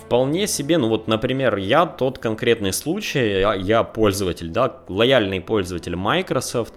вполне 0.02 0.48
себе, 0.48 0.78
ну 0.78 0.88
вот, 0.88 1.08
например, 1.08 1.58
я 1.58 1.86
тот 1.86 2.20
конкретный 2.20 2.72
случай, 2.72 3.42
я, 3.42 3.54
я 3.54 3.84
пользователь, 3.84 4.50
да, 4.50 4.78
лояльный 4.88 5.42
пользователь 5.42 5.98
Microsoft, 5.98 6.74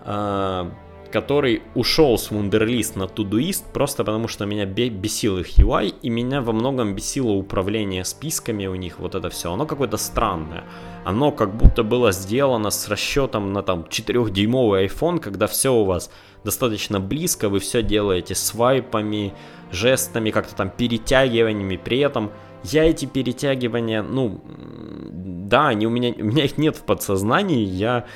а, 0.00 0.70
который 1.12 1.62
ушел 1.74 2.18
с 2.18 2.30
Wunderlist 2.30 2.98
на 2.98 3.04
Todoist 3.04 3.64
просто 3.72 4.04
потому, 4.04 4.26
что 4.26 4.46
меня 4.46 4.64
бесил 4.64 5.38
их 5.38 5.58
UI, 5.58 5.94
и 6.02 6.10
меня 6.10 6.40
во 6.40 6.52
многом 6.52 6.94
бесило 6.94 7.32
управление 7.32 8.04
списками 8.04 8.66
у 8.66 8.74
них, 8.74 8.98
вот 8.98 9.14
это 9.14 9.28
все. 9.28 9.52
Оно 9.52 9.66
какое-то 9.66 9.96
странное. 9.96 10.64
Оно 11.04 11.30
как 11.30 11.54
будто 11.54 11.82
было 11.84 12.10
сделано 12.10 12.70
с 12.70 12.88
расчетом 12.88 13.52
на 13.52 13.62
там 13.62 13.82
4-дюймовый 13.82 14.86
iPhone, 14.86 15.20
когда 15.20 15.46
все 15.46 15.72
у 15.72 15.84
вас 15.84 16.10
достаточно 16.44 17.00
близко, 17.00 17.48
вы 17.48 17.58
все 17.58 17.82
делаете 17.82 18.34
свайпами, 18.34 19.32
жестами, 19.72 20.30
как-то 20.30 20.54
там 20.54 20.70
перетягиваниями, 20.70 21.76
при 21.76 21.98
этом 21.98 22.30
я 22.62 22.84
эти 22.84 23.06
перетягивания, 23.06 24.02
ну, 24.02 24.40
да, 24.48 25.68
они 25.68 25.86
у 25.86 25.90
меня, 25.90 26.14
у 26.16 26.24
меня 26.24 26.44
их 26.44 26.58
нет 26.58 26.76
в 26.76 26.82
подсознании, 26.82 27.64
я 27.64 28.06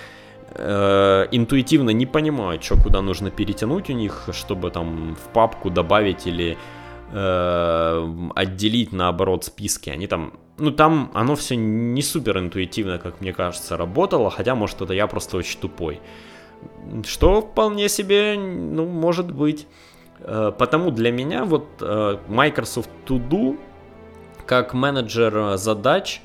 э, 0.55 1.27
интуитивно 1.31 1.91
не 1.91 2.07
понимаю, 2.07 2.61
что 2.63 2.77
куда 2.77 3.03
нужно 3.03 3.31
перетянуть 3.31 3.91
у 3.91 3.93
них, 3.93 4.29
чтобы 4.33 4.71
там 4.71 5.17
в 5.17 5.33
папку 5.33 5.71
добавить 5.71 6.27
или 6.27 6.57
э, 7.13 8.29
отделить 8.35 8.93
наоборот 8.93 9.45
списки. 9.45 9.91
Они 9.91 10.07
там, 10.07 10.33
ну 10.59 10.71
там 10.71 11.11
оно 11.15 11.37
все 11.37 11.57
не 11.57 12.03
супер 12.03 12.39
интуитивно, 12.39 12.99
как 12.99 13.21
мне 13.21 13.33
кажется, 13.33 13.77
работало, 13.77 14.31
хотя 14.31 14.55
может 14.55 14.81
это 14.81 14.95
я 14.95 15.07
просто 15.07 15.37
очень 15.37 15.61
тупой. 15.61 16.01
Что 17.05 17.43
вполне 17.43 17.89
себе, 17.89 18.37
ну, 18.37 18.87
может 18.87 19.31
быть. 19.31 19.67
Э, 20.21 20.53
потому 20.57 20.91
для 20.91 21.13
меня 21.13 21.45
вот 21.45 21.67
э, 21.81 22.19
Microsoft 22.29 22.91
To 23.07 23.19
Do 23.19 23.59
как 24.47 24.73
менеджер 24.73 25.57
задач 25.57 26.23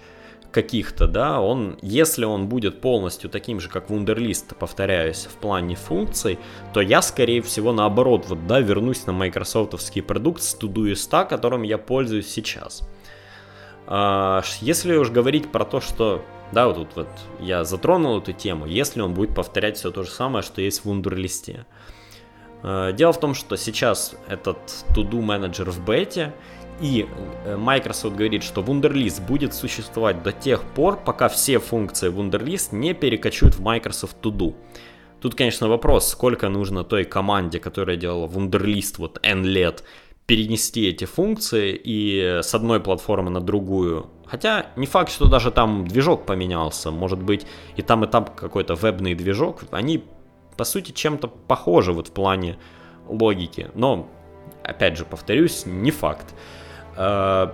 каких-то, 0.54 1.08
да, 1.08 1.42
он, 1.42 1.78
если 1.82 2.24
он 2.24 2.48
будет 2.48 2.80
полностью 2.80 3.30
таким 3.30 3.60
же, 3.60 3.68
как 3.68 3.90
Wunderlist, 3.90 4.56
повторяюсь, 4.56 5.26
в 5.26 5.34
плане 5.34 5.76
функций, 5.76 6.40
то 6.74 6.80
я, 6.80 7.02
скорее 7.02 7.42
всего, 7.42 7.74
наоборот, 7.74 8.26
вот, 8.30 8.48
да, 8.48 8.62
вернусь 8.62 9.06
на 9.06 9.14
майкрософтовский 9.14 10.02
продукт 10.02 10.42
с 10.42 10.56
Todoist, 10.56 11.28
которым 11.28 11.64
я 11.64 11.78
пользуюсь 11.78 12.30
сейчас. 12.32 12.88
А, 13.88 14.44
если 14.62 14.96
уж 14.96 15.10
говорить 15.10 15.52
про 15.52 15.66
то, 15.66 15.82
что, 15.82 16.24
да, 16.54 16.68
вот 16.68 16.76
тут 16.76 16.96
вот 16.96 17.08
я 17.40 17.64
затронул 17.64 18.20
эту 18.20 18.32
тему, 18.32 18.66
если 18.66 19.02
он 19.02 19.14
будет 19.14 19.36
повторять 19.36 19.78
все 19.78 19.92
то 19.92 20.04
же 20.04 20.10
самое, 20.10 20.44
что 20.44 20.62
есть 20.62 20.86
в 20.86 20.92
Wunderlist. 20.92 21.66
А, 22.62 22.92
дело 22.92 23.12
в 23.12 23.20
том, 23.20 23.34
что 23.34 23.58
сейчас 23.58 24.16
этот 24.30 24.58
To-Do 24.96 25.22
менеджер 25.22 25.70
в 25.70 25.84
бете, 25.84 26.34
и 26.82 27.08
э, 27.46 27.56
Microsoft 27.56 28.16
говорит, 28.16 28.44
что 28.44 28.62
Wunderlist 28.62 29.26
будет 29.26 29.54
существовать 29.54 30.24
до 30.24 30.32
тех 30.32 30.64
пор, 30.64 30.98
пока 30.98 31.30
все 31.30 31.60
функции 31.60 32.10
Wunderlist 32.10 32.76
не 32.76 32.94
перекочуют 32.94 33.56
в 33.56 33.62
Microsoft 33.62 34.18
To 34.22 34.32
Do. 34.32 34.56
Тут, 35.22 35.36
конечно, 35.36 35.70
вопрос, 35.70 36.10
сколько 36.10 36.50
нужно 36.50 36.84
той 36.84 37.06
команде, 37.06 37.60
которая 37.60 37.96
делала 37.96 38.28
Wunderlist 38.28 38.96
вот 38.98 39.20
N 39.24 39.46
лет, 39.46 39.84
перенести 40.26 40.88
эти 40.88 41.06
функции 41.06 41.80
и 41.82 42.40
с 42.42 42.54
одной 42.56 42.80
платформы 42.80 43.30
на 43.30 43.40
другую. 43.40 44.10
Хотя 44.34 44.66
не 44.76 44.88
факт, 44.88 45.12
что 45.12 45.28
даже 45.28 45.52
там 45.52 45.88
движок 45.88 46.26
поменялся. 46.26 46.90
Может 46.90 47.22
быть 47.22 47.46
и 47.76 47.84
там 47.84 48.04
и 48.04 48.08
там 48.08 48.26
какой-то 48.26 48.74
вебный 48.74 49.14
движок. 49.14 49.62
Они 49.70 50.04
по 50.58 50.64
сути 50.64 50.92
чем-то 50.92 51.28
похожи 51.28 51.94
вот 51.94 52.08
в 52.08 52.12
плане 52.14 52.58
логики. 53.08 53.70
Но, 53.76 54.10
опять 54.64 54.98
же, 54.98 55.06
повторюсь, 55.06 55.68
не 55.68 55.92
факт. 55.92 56.34
Э, 56.98 57.52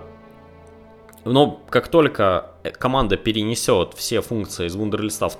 но 1.26 1.60
как 1.68 1.88
только 1.88 2.52
команда 2.78 3.18
перенесет 3.18 3.92
все 3.92 4.22
функции 4.22 4.64
из 4.66 4.74
Wunderlist 4.74 5.28
в 5.28 5.36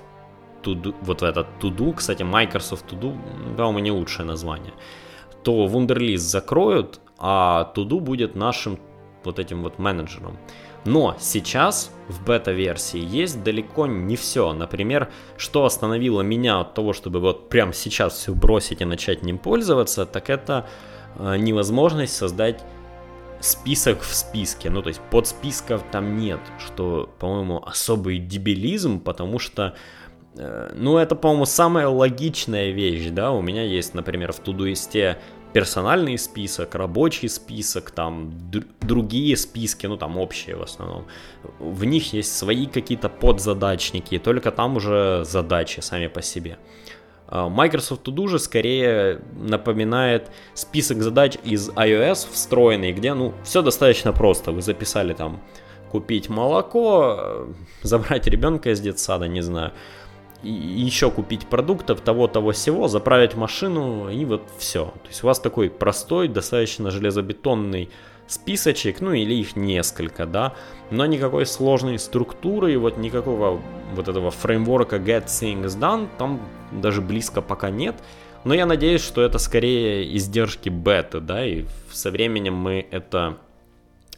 to 0.63 0.95
вот 1.01 1.23
в 1.23 1.25
этот 1.25 1.47
To-Do, 1.63 1.95
кстати, 1.95 2.23
Microsoft 2.23 2.93
To-Do, 2.93 3.57
по-моему, 3.57 3.79
не 3.79 3.91
лучшее 3.91 4.27
название, 4.27 4.75
то 5.43 5.67
Wunderlist 5.67 6.19
закроют, 6.19 7.01
а 7.17 7.73
To-Do 7.75 7.99
будет 7.99 8.35
нашим 8.35 8.79
вот 9.25 9.39
этим 9.39 9.63
вот 9.63 9.79
менеджером. 9.79 10.37
Но 10.85 11.17
сейчас 11.19 11.91
в 12.09 12.25
бета-версии 12.25 12.99
есть 12.99 13.43
далеко 13.43 13.87
не 13.87 14.17
все. 14.17 14.53
Например, 14.53 15.11
что 15.37 15.65
остановило 15.65 16.23
меня 16.23 16.61
от 16.61 16.75
того, 16.75 16.93
чтобы 16.93 17.21
вот 17.21 17.49
прямо 17.49 17.73
сейчас 17.73 18.15
все 18.15 18.35
бросить 18.35 18.81
и 18.81 18.85
начать 18.85 19.23
ним 19.23 19.39
пользоваться, 19.39 20.07
так 20.07 20.31
это 20.31 20.67
э, 21.19 21.37
невозможность 21.37 22.17
создать 22.17 22.65
список 23.41 24.03
в 24.03 24.15
списке, 24.15 24.71
ну 24.71 24.83
то 24.83 24.89
есть 24.89 25.01
подсписков 25.11 25.83
там 25.91 26.19
нет, 26.19 26.41
что, 26.59 27.11
по-моему, 27.19 27.63
особый 27.65 28.19
дебилизм, 28.19 29.01
потому 29.01 29.39
что, 29.39 29.75
э, 30.37 30.73
ну 30.75 30.99
это, 30.99 31.15
по-моему, 31.15 31.47
самая 31.47 31.89
логичная 31.89 32.71
вещь, 32.71 33.09
да, 33.11 33.33
у 33.33 33.41
меня 33.41 33.63
есть, 33.63 33.95
например, 33.95 34.33
в 34.33 34.41
Тудуисте 34.41 35.19
персональный 35.53 36.19
список, 36.19 36.75
рабочий 36.75 37.29
список, 37.29 37.91
там 37.91 38.33
другие 38.81 39.37
списки, 39.37 39.87
ну 39.87 39.97
там 39.97 40.17
общие 40.17 40.57
в 40.57 40.63
основном. 40.63 41.07
В 41.59 41.85
них 41.85 42.13
есть 42.13 42.37
свои 42.37 42.67
какие-то 42.67 43.09
подзадачники, 43.09 44.19
только 44.19 44.51
там 44.51 44.77
уже 44.77 45.25
задачи 45.25 45.81
сами 45.81 46.09
по 46.09 46.23
себе. 46.23 46.59
А, 47.27 47.49
Microsoft 47.49 48.07
To 48.07 48.15
Do 48.15 48.29
же 48.29 48.39
скорее 48.39 49.21
напоминает 49.33 50.31
список 50.55 51.03
задач 51.03 51.37
из 51.45 51.71
iOS 51.71 52.29
встроенный, 52.33 52.93
где 52.93 53.15
ну 53.15 53.35
все 53.45 53.63
достаточно 53.63 54.13
просто. 54.13 54.53
Вы 54.53 54.63
записали 54.63 55.15
там 55.15 55.41
купить 55.91 56.29
молоко, 56.29 57.47
забрать 57.83 58.27
ребенка 58.27 58.71
из 58.71 58.81
детсада, 58.81 59.29
не 59.29 59.43
знаю, 59.43 59.73
и 60.43 60.51
еще 60.51 61.11
купить 61.11 61.47
продуктов 61.47 62.01
того, 62.01 62.27
того 62.27 62.53
всего, 62.53 62.89
заправить 62.89 63.35
машину 63.35 64.09
и 64.09 64.25
вот 64.25 64.43
все. 64.59 64.87
То 65.03 65.09
есть 65.09 65.23
у 65.23 65.27
вас 65.27 65.39
такой 65.39 65.71
простой, 65.71 66.29
достаточно 66.29 66.91
железобетонный 66.91 67.91
списочек, 68.27 69.01
ну 69.01 69.13
или 69.13 69.35
их 69.35 69.57
несколько, 69.57 70.25
да, 70.25 70.55
но 70.91 71.05
никакой 71.07 71.47
сложной 71.47 71.99
структуры, 71.99 72.79
вот 72.79 72.97
никакого 72.97 73.61
вот 73.95 74.09
этого 74.09 74.31
фреймворка 74.31 74.97
Get 74.97 75.27
Things 75.27 75.79
Done 75.79 76.09
там 76.19 76.41
даже 76.71 77.01
близко 77.01 77.43
пока 77.43 77.71
нет. 77.71 77.97
Но 78.45 78.55
я 78.55 78.65
надеюсь, 78.65 79.03
что 79.03 79.21
это 79.21 79.39
скорее 79.39 80.17
издержки 80.17 80.71
бета, 80.71 81.21
да, 81.21 81.45
и 81.45 81.65
со 81.93 82.11
временем 82.11 82.55
мы 82.55 82.87
это 82.91 83.37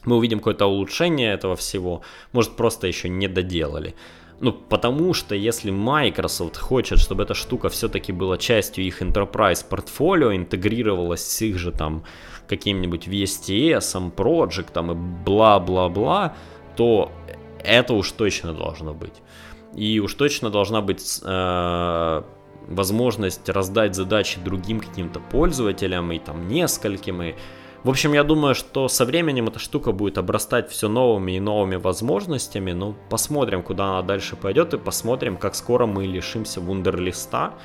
мы 0.05 0.17
увидим 0.17 0.39
какое-то 0.39 0.65
улучшение 0.65 1.33
этого 1.33 1.55
всего, 1.55 2.01
может 2.33 2.55
просто 2.55 2.87
еще 2.87 3.09
не 3.09 3.27
доделали. 3.27 3.95
Ну, 4.43 4.51
потому 4.51 5.13
что 5.13 5.35
если 5.35 5.71
Microsoft 5.71 6.57
хочет, 6.57 6.99
чтобы 6.99 7.23
эта 7.23 7.33
штука 7.33 7.69
все-таки 7.69 8.11
была 8.11 8.37
частью 8.37 8.83
их 8.83 9.01
enterprise 9.01 9.65
портфолио, 9.65 10.35
интегрировалась 10.35 11.25
с 11.25 11.41
их 11.41 11.57
же 11.57 11.71
там 11.71 12.03
каким-нибудь 12.49 13.07
VSTS, 13.07 14.13
Project 14.13 14.91
и 14.91 14.95
бла-бла-бла, 15.23 16.35
то 16.75 17.09
это 17.63 17.93
уж 17.93 18.11
точно 18.11 18.53
должно 18.53 18.93
быть. 18.93 19.21
И 19.77 20.01
уж 20.01 20.13
точно 20.15 20.49
должна 20.49 20.81
быть 20.81 21.21
э, 21.23 22.23
возможность 22.67 23.47
раздать 23.47 23.95
задачи 23.95 24.41
другим 24.43 24.81
каким-то 24.81 25.21
пользователям 25.21 26.11
и 26.11 26.19
там 26.19 26.49
нескольким. 26.49 27.21
И... 27.21 27.35
В 27.83 27.89
общем, 27.89 28.13
я 28.13 28.23
думаю, 28.23 28.55
что 28.55 28.87
со 28.87 29.03
временем 29.03 29.49
эта 29.49 29.59
штука 29.59 29.91
будет 29.91 30.17
обрастать 30.17 30.71
все 30.71 30.87
новыми 30.87 31.33
и 31.33 31.41
новыми 31.41 31.75
возможностями. 31.75 32.71
Ну, 32.71 32.95
посмотрим, 33.09 33.61
куда 33.61 33.89
она 33.89 34.01
дальше 34.03 34.37
пойдет 34.37 34.73
и 34.73 34.77
посмотрим, 34.77 35.35
как 35.35 35.53
скоро 35.53 35.85
мы 35.85 36.05
лишимся 36.05 36.61
вундерлиста. 36.61 37.55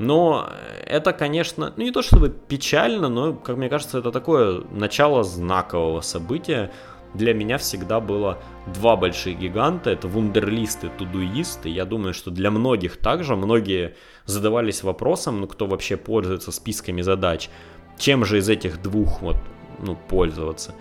Но 0.00 0.48
это, 0.84 1.12
конечно, 1.12 1.72
ну 1.76 1.84
не 1.84 1.92
то 1.92 2.02
чтобы 2.02 2.30
печально, 2.30 3.08
но, 3.08 3.34
как 3.34 3.56
мне 3.56 3.68
кажется, 3.68 3.98
это 3.98 4.10
такое 4.10 4.62
начало 4.72 5.22
знакового 5.22 6.00
события, 6.00 6.72
для 7.14 7.34
меня 7.34 7.58
всегда 7.58 8.00
было 8.00 8.38
два 8.74 8.96
больших 8.96 9.38
гиганта, 9.38 9.90
это 9.90 10.08
Вундерлист 10.08 10.84
и 10.84 10.88
Тудуист, 10.88 11.66
и 11.66 11.70
я 11.70 11.84
думаю, 11.84 12.14
что 12.14 12.30
для 12.30 12.50
многих 12.50 12.96
также, 12.96 13.36
многие 13.36 13.96
задавались 14.24 14.82
вопросом, 14.82 15.40
ну 15.40 15.46
кто 15.46 15.66
вообще 15.66 15.96
пользуется 15.96 16.52
списками 16.52 17.02
задач, 17.02 17.50
чем 17.98 18.24
же 18.24 18.38
из 18.38 18.48
этих 18.48 18.82
двух 18.82 19.22
вот, 19.22 19.36
ну, 19.78 19.96
пользоваться. 20.08 20.74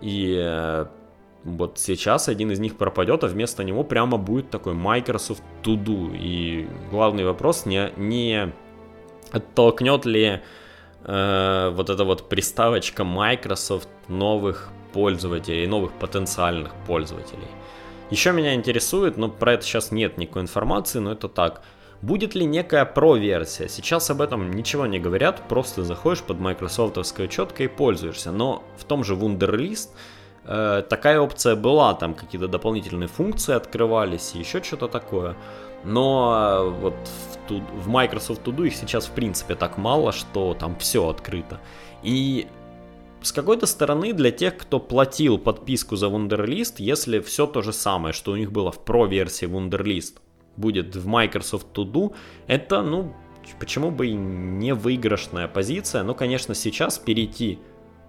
И 0.00 0.36
э, 0.38 0.86
вот 1.44 1.78
сейчас 1.78 2.28
один 2.28 2.50
из 2.50 2.58
них 2.58 2.76
пропадет, 2.76 3.24
а 3.24 3.28
вместо 3.28 3.64
него 3.64 3.84
прямо 3.84 4.16
будет 4.16 4.50
такой 4.50 4.74
Microsoft 4.74 5.42
To 5.62 5.76
Do. 5.76 6.16
И 6.16 6.68
главный 6.90 7.24
вопрос, 7.24 7.66
не, 7.66 7.92
не 7.96 8.52
оттолкнет 9.30 10.06
ли 10.06 10.40
э, 11.04 11.72
вот 11.74 11.90
эта 11.90 12.04
вот 12.04 12.28
приставочка 12.28 13.04
Microsoft 13.04 13.88
новых 14.08 14.70
пользователей, 14.92 15.66
новых 15.66 15.92
потенциальных 15.92 16.74
пользователей. 16.86 17.48
Еще 18.10 18.32
меня 18.32 18.54
интересует, 18.54 19.16
но 19.16 19.28
про 19.28 19.54
это 19.54 19.64
сейчас 19.64 19.90
нет 19.90 20.18
никакой 20.18 20.42
информации, 20.42 20.98
но 20.98 21.12
это 21.12 21.28
так. 21.28 21.62
Будет 22.02 22.34
ли 22.34 22.44
некая 22.44 22.84
про-версия? 22.84 23.68
Сейчас 23.68 24.10
об 24.10 24.20
этом 24.20 24.50
ничего 24.50 24.86
не 24.86 24.98
говорят, 24.98 25.48
просто 25.48 25.84
заходишь 25.84 26.22
под 26.22 26.40
майкрософтовское 26.40 27.28
четко 27.28 27.62
и 27.62 27.68
пользуешься. 27.68 28.32
Но 28.32 28.64
в 28.76 28.82
том 28.84 29.04
же 29.04 29.14
Wunderlist 29.14 29.90
э, 30.44 30.82
такая 30.90 31.20
опция 31.20 31.54
была, 31.54 31.94
там 31.94 32.14
какие-то 32.14 32.48
дополнительные 32.48 33.06
функции 33.06 33.54
открывались 33.54 34.32
еще 34.34 34.60
что-то 34.64 34.88
такое. 34.88 35.36
Но 35.84 36.34
э, 36.34 36.70
вот 36.70 36.94
в, 37.48 37.82
в 37.84 37.88
Microsoft 37.88 38.42
To 38.48 38.52
Do 38.52 38.66
их 38.66 38.74
сейчас 38.74 39.06
в 39.06 39.12
принципе 39.12 39.54
так 39.54 39.78
мало, 39.78 40.10
что 40.10 40.54
там 40.54 40.76
все 40.80 41.08
открыто. 41.08 41.60
И 42.02 42.48
с 43.20 43.30
какой-то 43.30 43.66
стороны 43.66 44.12
для 44.12 44.32
тех, 44.32 44.56
кто 44.56 44.80
платил 44.80 45.38
подписку 45.38 45.94
за 45.94 46.06
Wunderlist, 46.06 46.74
если 46.78 47.20
все 47.20 47.46
то 47.46 47.62
же 47.62 47.72
самое, 47.72 48.12
что 48.12 48.32
у 48.32 48.36
них 48.36 48.50
было 48.50 48.72
в 48.72 48.80
Pro-версии 48.84 49.46
Wunderlist, 49.46 50.14
будет 50.56 50.96
в 50.96 51.06
Microsoft 51.06 51.66
To 51.74 51.84
Do, 51.84 52.14
это, 52.46 52.82
ну, 52.82 53.14
почему 53.58 53.90
бы 53.90 54.08
и 54.08 54.12
не 54.12 54.74
выигрышная 54.74 55.48
позиция. 55.48 56.02
Но, 56.02 56.14
конечно, 56.14 56.54
сейчас 56.54 56.98
перейти 56.98 57.58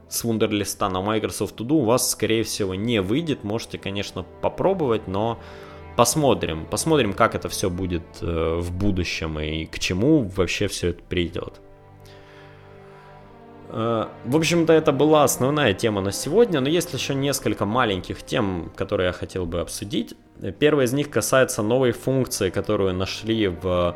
с 0.09 0.23
Wunderlist 0.23 0.87
на 0.89 1.01
Microsoft 1.01 1.59
To 1.59 1.65
Do 1.65 1.73
у 1.75 1.85
вас, 1.85 2.11
скорее 2.11 2.43
всего, 2.43 2.75
не 2.75 3.01
выйдет. 3.01 3.43
Можете, 3.43 3.77
конечно, 3.77 4.23
попробовать, 4.41 5.07
но 5.07 5.39
посмотрим. 5.97 6.65
Посмотрим, 6.65 7.13
как 7.13 7.35
это 7.35 7.49
все 7.49 7.69
будет 7.69 8.03
э, 8.21 8.57
в 8.59 8.71
будущем 8.71 9.39
и 9.39 9.65
к 9.65 9.79
чему 9.79 10.23
вообще 10.23 10.67
все 10.67 10.89
это 10.89 11.03
придет. 11.03 11.61
Э, 13.73 14.07
в 14.25 14.35
общем-то, 14.35 14.71
это 14.71 14.91
была 14.91 15.23
основная 15.23 15.73
тема 15.73 16.01
на 16.01 16.11
сегодня, 16.11 16.61
но 16.61 16.69
есть 16.69 16.93
еще 16.93 17.15
несколько 17.15 17.65
маленьких 17.65 18.23
тем, 18.23 18.71
которые 18.75 19.07
я 19.07 19.13
хотел 19.13 19.45
бы 19.45 19.61
обсудить. 19.61 20.15
Первая 20.59 20.85
из 20.85 20.93
них 20.93 21.09
касается 21.09 21.63
новой 21.63 21.91
функции, 21.91 22.49
которую 22.49 22.93
нашли 22.93 23.47
в 23.47 23.95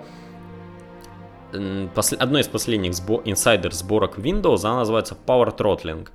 одной 1.52 2.42
из 2.42 2.48
последних 2.48 2.94
сбо... 2.94 3.22
инсайдер 3.24 3.74
сборок 3.74 4.18
Windows, 4.18 4.66
она 4.66 4.78
называется 4.78 5.16
Power 5.28 5.56
Throttling. 5.56 6.08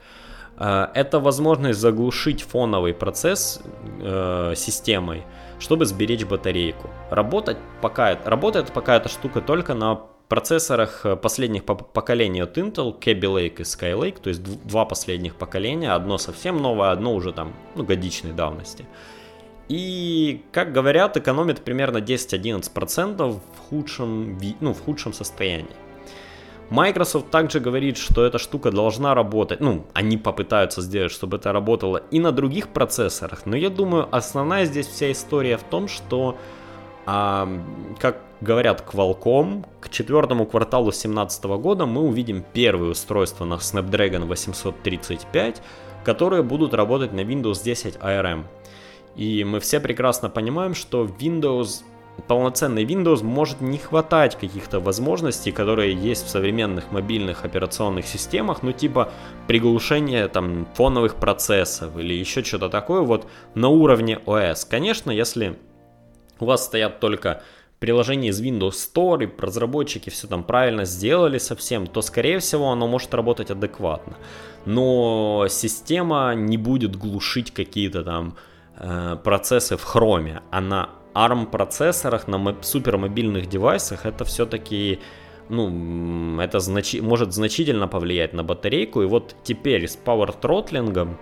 Э, 0.58 0.88
это 0.94 1.20
возможность 1.20 1.78
заглушить 1.78 2.42
фоновый 2.42 2.94
процесс 2.94 3.60
э, 4.00 4.54
системой, 4.56 5.22
чтобы 5.60 5.86
сберечь 5.86 6.24
батарейку. 6.24 6.90
Работать 7.10 7.58
пока, 7.80 8.18
работает 8.24 8.72
пока 8.72 8.96
эта 8.96 9.08
штука 9.08 9.40
только 9.40 9.74
на 9.74 10.00
процессорах 10.32 11.04
э, 11.04 11.14
последних 11.14 11.64
поколений 11.64 12.42
от 12.42 12.56
Intel, 12.56 12.98
Kaby 12.98 13.20
Lake 13.20 13.60
и 13.60 13.64
Skylake, 13.64 14.18
то 14.18 14.30
есть 14.30 14.42
два 14.66 14.86
последних 14.86 15.34
поколения, 15.34 15.92
одно 15.92 16.16
совсем 16.16 16.56
новое, 16.56 16.90
одно 16.90 17.14
уже 17.14 17.32
там, 17.32 17.52
ну, 17.74 17.84
годичной 17.84 18.32
давности. 18.32 18.86
И, 19.68 20.42
как 20.50 20.72
говорят, 20.72 21.18
экономит 21.18 21.60
примерно 21.60 21.98
10-11% 21.98 23.30
в 23.30 23.58
худшем, 23.68 24.38
ну, 24.60 24.72
в 24.72 24.80
худшем 24.80 25.12
состоянии. 25.12 25.76
Microsoft 26.70 27.30
также 27.30 27.60
говорит, 27.60 27.98
что 27.98 28.24
эта 28.24 28.38
штука 28.38 28.70
должна 28.70 29.14
работать, 29.14 29.60
ну, 29.60 29.84
они 29.92 30.16
попытаются 30.16 30.80
сделать, 30.80 31.12
чтобы 31.12 31.36
это 31.36 31.52
работало 31.52 32.02
и 32.10 32.18
на 32.18 32.32
других 32.32 32.68
процессорах, 32.68 33.44
но 33.44 33.54
я 33.54 33.68
думаю, 33.68 34.08
основная 34.10 34.64
здесь 34.64 34.86
вся 34.86 35.12
история 35.12 35.58
в 35.58 35.62
том, 35.62 35.88
что, 35.88 36.38
а, 37.04 37.46
как 38.00 38.31
говорят 38.42 38.84
Qualcomm, 38.92 39.64
к 39.80 39.88
четвертому 39.88 40.46
кварталу 40.46 40.86
2017 40.86 41.44
года 41.44 41.86
мы 41.86 42.02
увидим 42.02 42.44
первые 42.52 42.90
устройства 42.90 43.44
на 43.44 43.54
Snapdragon 43.54 44.26
835, 44.26 45.62
которые 46.04 46.42
будут 46.42 46.74
работать 46.74 47.12
на 47.12 47.20
Windows 47.20 47.62
10 47.62 47.96
ARM. 47.96 48.44
И 49.14 49.44
мы 49.44 49.60
все 49.60 49.78
прекрасно 49.78 50.28
понимаем, 50.28 50.74
что 50.74 51.04
Windows, 51.04 51.82
полноценный 52.26 52.84
Windows 52.84 53.22
может 53.22 53.60
не 53.60 53.78
хватать 53.78 54.36
каких-то 54.36 54.80
возможностей, 54.80 55.52
которые 55.52 55.94
есть 55.94 56.26
в 56.26 56.28
современных 56.28 56.90
мобильных 56.90 57.44
операционных 57.44 58.06
системах, 58.06 58.64
ну 58.64 58.72
типа 58.72 59.12
приглушение 59.46 60.26
там 60.26 60.66
фоновых 60.74 61.14
процессов 61.14 61.96
или 61.96 62.14
еще 62.14 62.42
что-то 62.42 62.68
такое 62.68 63.02
вот 63.02 63.28
на 63.54 63.68
уровне 63.68 64.18
OS. 64.26 64.66
Конечно, 64.68 65.12
если 65.12 65.56
у 66.40 66.46
вас 66.46 66.64
стоят 66.64 66.98
только 66.98 67.42
приложение 67.82 68.30
из 68.30 68.40
Windows 68.40 68.76
Store, 68.94 69.24
и 69.24 69.40
разработчики 69.40 70.08
все 70.08 70.28
там 70.28 70.44
правильно 70.44 70.84
сделали 70.84 71.38
совсем, 71.38 71.88
то, 71.88 72.00
скорее 72.02 72.38
всего, 72.38 72.70
оно 72.70 72.86
может 72.86 73.12
работать 73.14 73.50
адекватно. 73.50 74.16
Но 74.66 75.46
система 75.48 76.34
не 76.36 76.58
будет 76.58 76.94
глушить 76.94 77.50
какие-то 77.50 78.04
там 78.04 78.34
э, 78.76 79.16
процессы 79.24 79.76
в 79.76 79.82
хроме, 79.82 80.42
а 80.52 80.60
на 80.60 80.90
ARM 81.14 81.46
процессорах, 81.46 82.28
на 82.28 82.56
супермобильных 82.62 83.48
девайсах 83.48 84.06
это 84.06 84.24
все-таки 84.24 85.00
ну, 85.48 86.40
это 86.40 86.60
значи 86.60 87.00
может 87.00 87.32
значительно 87.32 87.88
повлиять 87.88 88.32
на 88.32 88.44
батарейку. 88.44 89.02
И 89.02 89.06
вот 89.06 89.34
теперь 89.42 89.88
с 89.88 89.98
Power 90.06 90.32
Throttling 90.40 91.16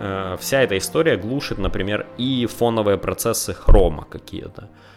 э, 0.00 0.36
вся 0.40 0.60
эта 0.62 0.76
история 0.76 1.16
глушит, 1.16 1.58
например, 1.58 2.06
и 2.18 2.46
фоновые 2.46 2.98
процессы 2.98 3.54
хрома 3.54 4.04
какие-то. 4.10 4.62
Э, 4.62 4.93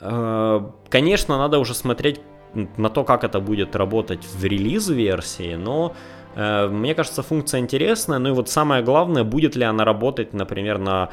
конечно, 0.00 1.38
надо 1.38 1.58
уже 1.58 1.74
смотреть 1.74 2.20
на 2.54 2.88
то, 2.88 3.04
как 3.04 3.24
это 3.24 3.40
будет 3.40 3.76
работать 3.76 4.24
в 4.24 4.44
релиз-версии, 4.44 5.54
но 5.54 5.94
э, 6.34 6.68
мне 6.68 6.94
кажется, 6.94 7.22
функция 7.22 7.60
интересная. 7.60 8.18
Ну 8.18 8.30
и 8.30 8.32
вот 8.32 8.48
самое 8.48 8.82
главное, 8.82 9.24
будет 9.24 9.56
ли 9.56 9.64
она 9.64 9.84
работать, 9.84 10.32
например, 10.32 10.78
на, 10.78 11.10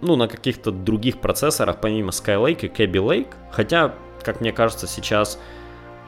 ну, 0.00 0.16
на 0.16 0.28
каких-то 0.28 0.70
других 0.70 1.20
процессорах, 1.20 1.80
помимо 1.80 2.10
Skylake 2.10 2.66
и 2.66 2.68
Kaby 2.68 2.92
Lake. 2.92 3.34
Хотя, 3.50 3.94
как 4.22 4.40
мне 4.40 4.52
кажется, 4.52 4.86
сейчас 4.86 5.38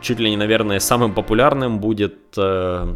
чуть 0.01 0.19
ли 0.19 0.31
не, 0.31 0.37
наверное, 0.37 0.81
самым 0.81 1.15
популярным 1.15 1.79
будет... 1.79 2.17
Э, 2.37 2.95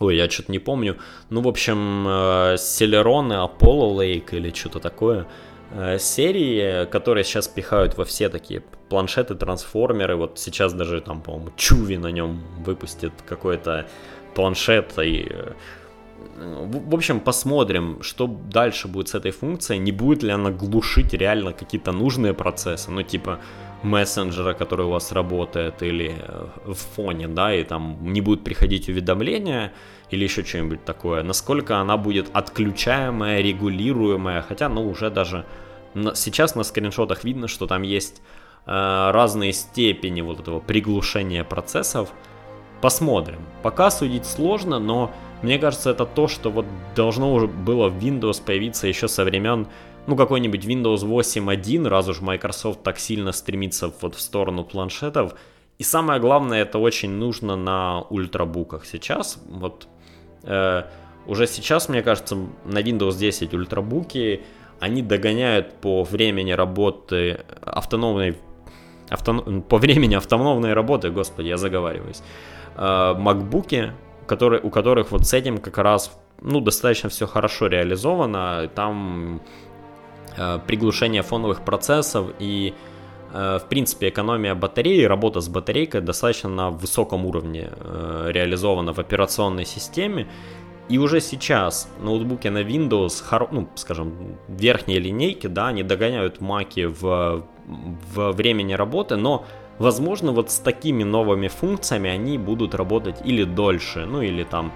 ой, 0.00 0.16
я 0.16 0.28
что-то 0.28 0.52
не 0.52 0.58
помню. 0.58 0.96
Ну, 1.30 1.40
в 1.40 1.48
общем, 1.48 2.06
э, 2.06 2.54
Celeron 2.54 3.32
и 3.32 3.36
Apollo 3.36 3.96
Lake 3.96 4.36
или 4.36 4.50
что-то 4.50 4.80
такое. 4.80 5.26
Э, 5.76 5.98
серии, 5.98 6.86
которые 6.86 7.24
сейчас 7.24 7.48
пихают 7.48 7.96
во 7.96 8.04
все 8.04 8.28
такие 8.28 8.62
планшеты, 8.88 9.34
трансформеры. 9.34 10.14
Вот 10.14 10.38
сейчас 10.38 10.72
даже 10.72 11.00
там, 11.00 11.20
по-моему, 11.20 11.50
Чуви 11.56 11.96
на 11.96 12.12
нем 12.12 12.40
выпустит 12.64 13.12
какой-то 13.26 13.86
планшет 14.36 14.96
и 14.98 15.26
э, 15.28 15.52
в 16.36 16.94
общем, 16.94 17.20
посмотрим, 17.20 18.02
что 18.02 18.26
дальше 18.26 18.88
будет 18.88 19.08
с 19.08 19.14
этой 19.14 19.30
функцией. 19.30 19.80
Не 19.80 19.92
будет 19.92 20.22
ли 20.22 20.30
она 20.30 20.50
глушить 20.50 21.12
реально 21.14 21.52
какие-то 21.52 21.92
нужные 21.92 22.34
процессы, 22.34 22.90
ну 22.90 23.02
типа 23.02 23.38
мессенджера, 23.82 24.54
который 24.54 24.86
у 24.86 24.90
вас 24.90 25.12
работает, 25.12 25.82
или 25.82 26.14
э, 26.18 26.46
в 26.64 26.74
фоне, 26.74 27.28
да, 27.28 27.54
и 27.54 27.64
там 27.64 27.98
не 28.00 28.22
будет 28.22 28.42
приходить 28.42 28.88
уведомления, 28.88 29.72
или 30.10 30.24
еще 30.24 30.42
что-нибудь 30.42 30.84
такое. 30.84 31.22
Насколько 31.22 31.76
она 31.76 31.96
будет 31.96 32.30
отключаемая, 32.32 33.42
регулируемая, 33.42 34.42
хотя, 34.42 34.68
ну, 34.68 34.88
уже 34.88 35.10
даже 35.10 35.44
Сейчас 36.14 36.56
на 36.56 36.64
скриншотах 36.64 37.24
видно, 37.24 37.46
что 37.46 37.66
там 37.66 37.82
есть 37.82 38.20
э, 38.66 39.10
разные 39.12 39.52
степени 39.52 40.22
вот 40.22 40.40
этого 40.40 40.60
приглушения 40.60 41.44
процессов. 41.44 42.12
Посмотрим. 42.80 43.40
Пока 43.62 43.90
судить 43.90 44.26
сложно, 44.26 44.78
но 44.78 45.10
мне 45.42 45.58
кажется, 45.58 45.90
это 45.90 46.06
то, 46.06 46.28
что 46.28 46.50
вот 46.50 46.66
должно 46.94 47.32
уже 47.32 47.46
было 47.46 47.88
в 47.88 47.98
Windows 47.98 48.42
появиться 48.42 48.86
еще 48.86 49.08
со 49.08 49.24
времен, 49.24 49.68
ну, 50.06 50.16
какой-нибудь 50.16 50.64
Windows 50.64 50.98
8.1, 50.98 51.88
раз 51.88 52.08
уж 52.08 52.20
Microsoft 52.20 52.82
так 52.82 52.98
сильно 52.98 53.32
стремится 53.32 53.92
вот 54.00 54.14
в 54.14 54.20
сторону 54.20 54.64
планшетов. 54.64 55.34
И 55.78 55.82
самое 55.82 56.20
главное, 56.20 56.62
это 56.62 56.78
очень 56.78 57.10
нужно 57.10 57.56
на 57.56 58.02
ультрабуках 58.02 58.84
сейчас. 58.84 59.38
Вот 59.48 59.88
э, 60.44 60.82
уже 61.26 61.46
сейчас, 61.46 61.88
мне 61.88 62.02
кажется, 62.02 62.36
на 62.64 62.82
Windows 62.82 63.16
10 63.16 63.54
ультрабуки 63.54 64.42
они 64.80 65.02
догоняют 65.02 65.74
по 65.80 66.04
времени 66.04 66.52
работы 66.52 67.40
автономной 67.62 68.36
авто, 69.08 69.62
по 69.68 69.78
времени 69.78 70.14
автономной 70.14 70.74
работы, 70.74 71.10
господи, 71.10 71.48
я 71.48 71.56
заговариваюсь, 71.56 72.22
макбуки, 72.76 73.92
которые, 74.26 74.60
у 74.62 74.70
которых 74.70 75.12
вот 75.12 75.26
с 75.26 75.32
этим 75.34 75.58
как 75.58 75.78
раз 75.78 76.10
ну, 76.40 76.60
достаточно 76.60 77.08
все 77.08 77.26
хорошо 77.26 77.66
реализовано, 77.66 78.68
там 78.74 79.40
э, 80.36 80.58
приглушение 80.66 81.22
фоновых 81.22 81.64
процессов 81.64 82.26
и 82.38 82.74
э, 83.32 83.58
в 83.58 83.68
принципе 83.68 84.08
экономия 84.08 84.54
батареи, 84.54 85.04
работа 85.04 85.40
с 85.40 85.48
батарейкой 85.48 86.00
достаточно 86.00 86.50
на 86.50 86.70
высоком 86.70 87.24
уровне 87.26 87.70
э, 87.70 88.28
реализована 88.30 88.92
в 88.92 88.98
операционной 88.98 89.64
системе, 89.64 90.26
и 90.90 90.98
уже 90.98 91.20
сейчас 91.20 91.88
ноутбуки 92.02 92.48
на 92.48 92.62
Windows, 92.62 93.48
ну, 93.50 93.68
скажем, 93.74 94.36
верхние 94.48 94.98
линейки, 94.98 95.46
да, 95.46 95.68
они 95.68 95.82
догоняют 95.82 96.42
маки 96.42 96.84
в, 96.84 97.46
в 98.14 98.32
времени 98.32 98.74
работы, 98.74 99.16
но, 99.16 99.46
возможно, 99.78 100.32
вот 100.32 100.50
с 100.50 100.58
такими 100.58 101.04
новыми 101.04 101.48
функциями 101.48 102.10
они 102.10 102.38
будут 102.38 102.74
работать 102.74 103.16
или 103.24 103.44
дольше, 103.44 104.06
ну, 104.06 104.22
или 104.22 104.44
там 104.44 104.72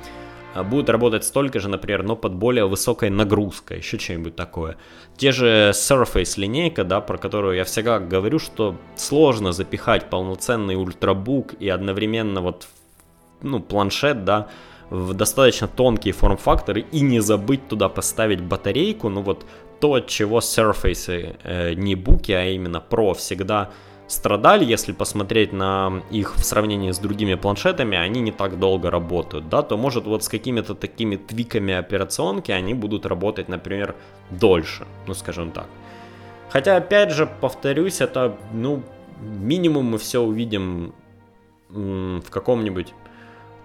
а, 0.55 0.65
будет 0.65 0.91
работать 0.91 1.25
столько 1.25 1.61
же, 1.61 1.69
например, 1.69 2.03
но 2.03 2.17
под 2.17 2.35
более 2.35 2.67
высокой 2.67 3.11
нагрузкой, 3.11 3.79
еще 3.79 3.99
что-нибудь 3.99 4.37
такое. 4.37 4.77
Те 5.17 5.33
же 5.33 5.71
Surface 5.75 6.39
линейка, 6.41 6.85
да, 6.85 7.01
про 7.01 7.19
которую 7.19 7.57
я 7.57 7.65
всегда 7.65 7.99
говорю, 7.99 8.39
что 8.39 8.77
сложно 8.97 9.53
запихать 9.53 10.11
полноценный 10.11 10.77
ультрабук 10.77 11.55
и 11.61 11.69
одновременно 11.69 12.41
вот, 12.41 12.67
ну, 13.43 13.61
планшет, 13.61 14.25
да, 14.25 14.49
в 14.91 15.15
достаточно 15.15 15.69
тонкие 15.69 16.15
форм-факторы 16.15 16.87
и 16.93 17.01
не 17.01 17.21
забыть 17.21 17.69
туда 17.69 17.89
поставить 17.89 18.41
батарейку, 18.41 19.11
ну 19.11 19.21
вот 19.21 19.45
то, 19.81 20.01
чего 20.01 20.39
Surface, 20.39 21.37
э, 21.43 21.75
не 21.75 21.95
буки, 21.95 22.33
а 22.33 22.47
именно 22.47 22.83
Pro 22.89 23.15
всегда 23.15 23.71
страдали, 24.09 24.65
если 24.65 24.93
посмотреть 24.93 25.53
на 25.53 26.03
их 26.11 26.35
в 26.37 26.45
сравнении 26.45 26.91
с 26.91 26.99
другими 26.99 27.35
планшетами, 27.35 27.97
они 27.97 28.21
не 28.21 28.33
так 28.33 28.59
долго 28.59 28.91
работают, 28.91 29.49
да, 29.49 29.63
то 29.63 29.77
может 29.77 30.07
вот 30.07 30.25
с 30.25 30.29
какими-то 30.29 30.75
такими 30.75 31.17
твиками 31.17 31.75
операционки 31.75 32.51
они 32.51 32.75
будут 32.75 33.07
работать, 33.07 33.49
например, 33.49 33.95
дольше, 34.31 34.87
ну 35.07 35.15
скажем 35.15 35.51
так. 35.51 35.67
Хотя, 36.51 36.77
опять 36.77 37.11
же, 37.13 37.29
повторюсь, 37.41 38.01
это, 38.01 38.37
ну, 38.53 38.83
минимум 39.21 39.85
мы 39.85 39.99
все 39.99 40.21
увидим 40.21 40.95
в 41.69 42.31
каком-нибудь, 42.31 42.95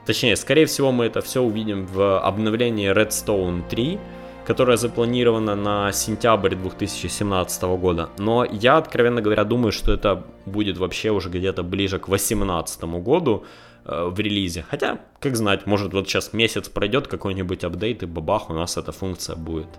точнее, 0.06 0.36
скорее 0.36 0.66
всего, 0.66 0.92
мы 0.92 1.06
это 1.06 1.22
все 1.22 1.42
увидим 1.42 1.86
в 1.86 2.20
обновлении 2.20 2.92
Redstone 2.92 3.64
3, 3.70 4.00
которая 4.46 4.78
запланирована 4.78 5.56
на 5.56 5.92
сентябрь 5.92 6.56
2017 6.56 7.64
года. 7.64 8.10
Но 8.18 8.46
я, 8.46 8.78
откровенно 8.78 9.22
говоря, 9.22 9.44
думаю, 9.44 9.72
что 9.72 9.94
это 9.94 10.24
будет 10.46 10.78
вообще 10.78 11.12
уже 11.12 11.30
где-то 11.30 11.64
ближе 11.64 12.00
к 12.00 12.08
2018 12.08 12.84
году 12.84 13.46
э, 13.86 14.10
в 14.10 14.20
релизе. 14.20 14.66
Хотя, 14.70 15.00
как 15.20 15.36
знать, 15.36 15.66
может 15.66 15.94
вот 15.94 16.08
сейчас 16.08 16.34
месяц 16.34 16.70
пройдет 16.70 17.08
какой-нибудь 17.08 17.64
апдейт 17.64 18.04
и 18.04 18.06
бабах, 18.06 18.50
у 18.50 18.54
нас 18.54 18.78
эта 18.78 18.92
функция 18.92 19.36
будет. 19.36 19.70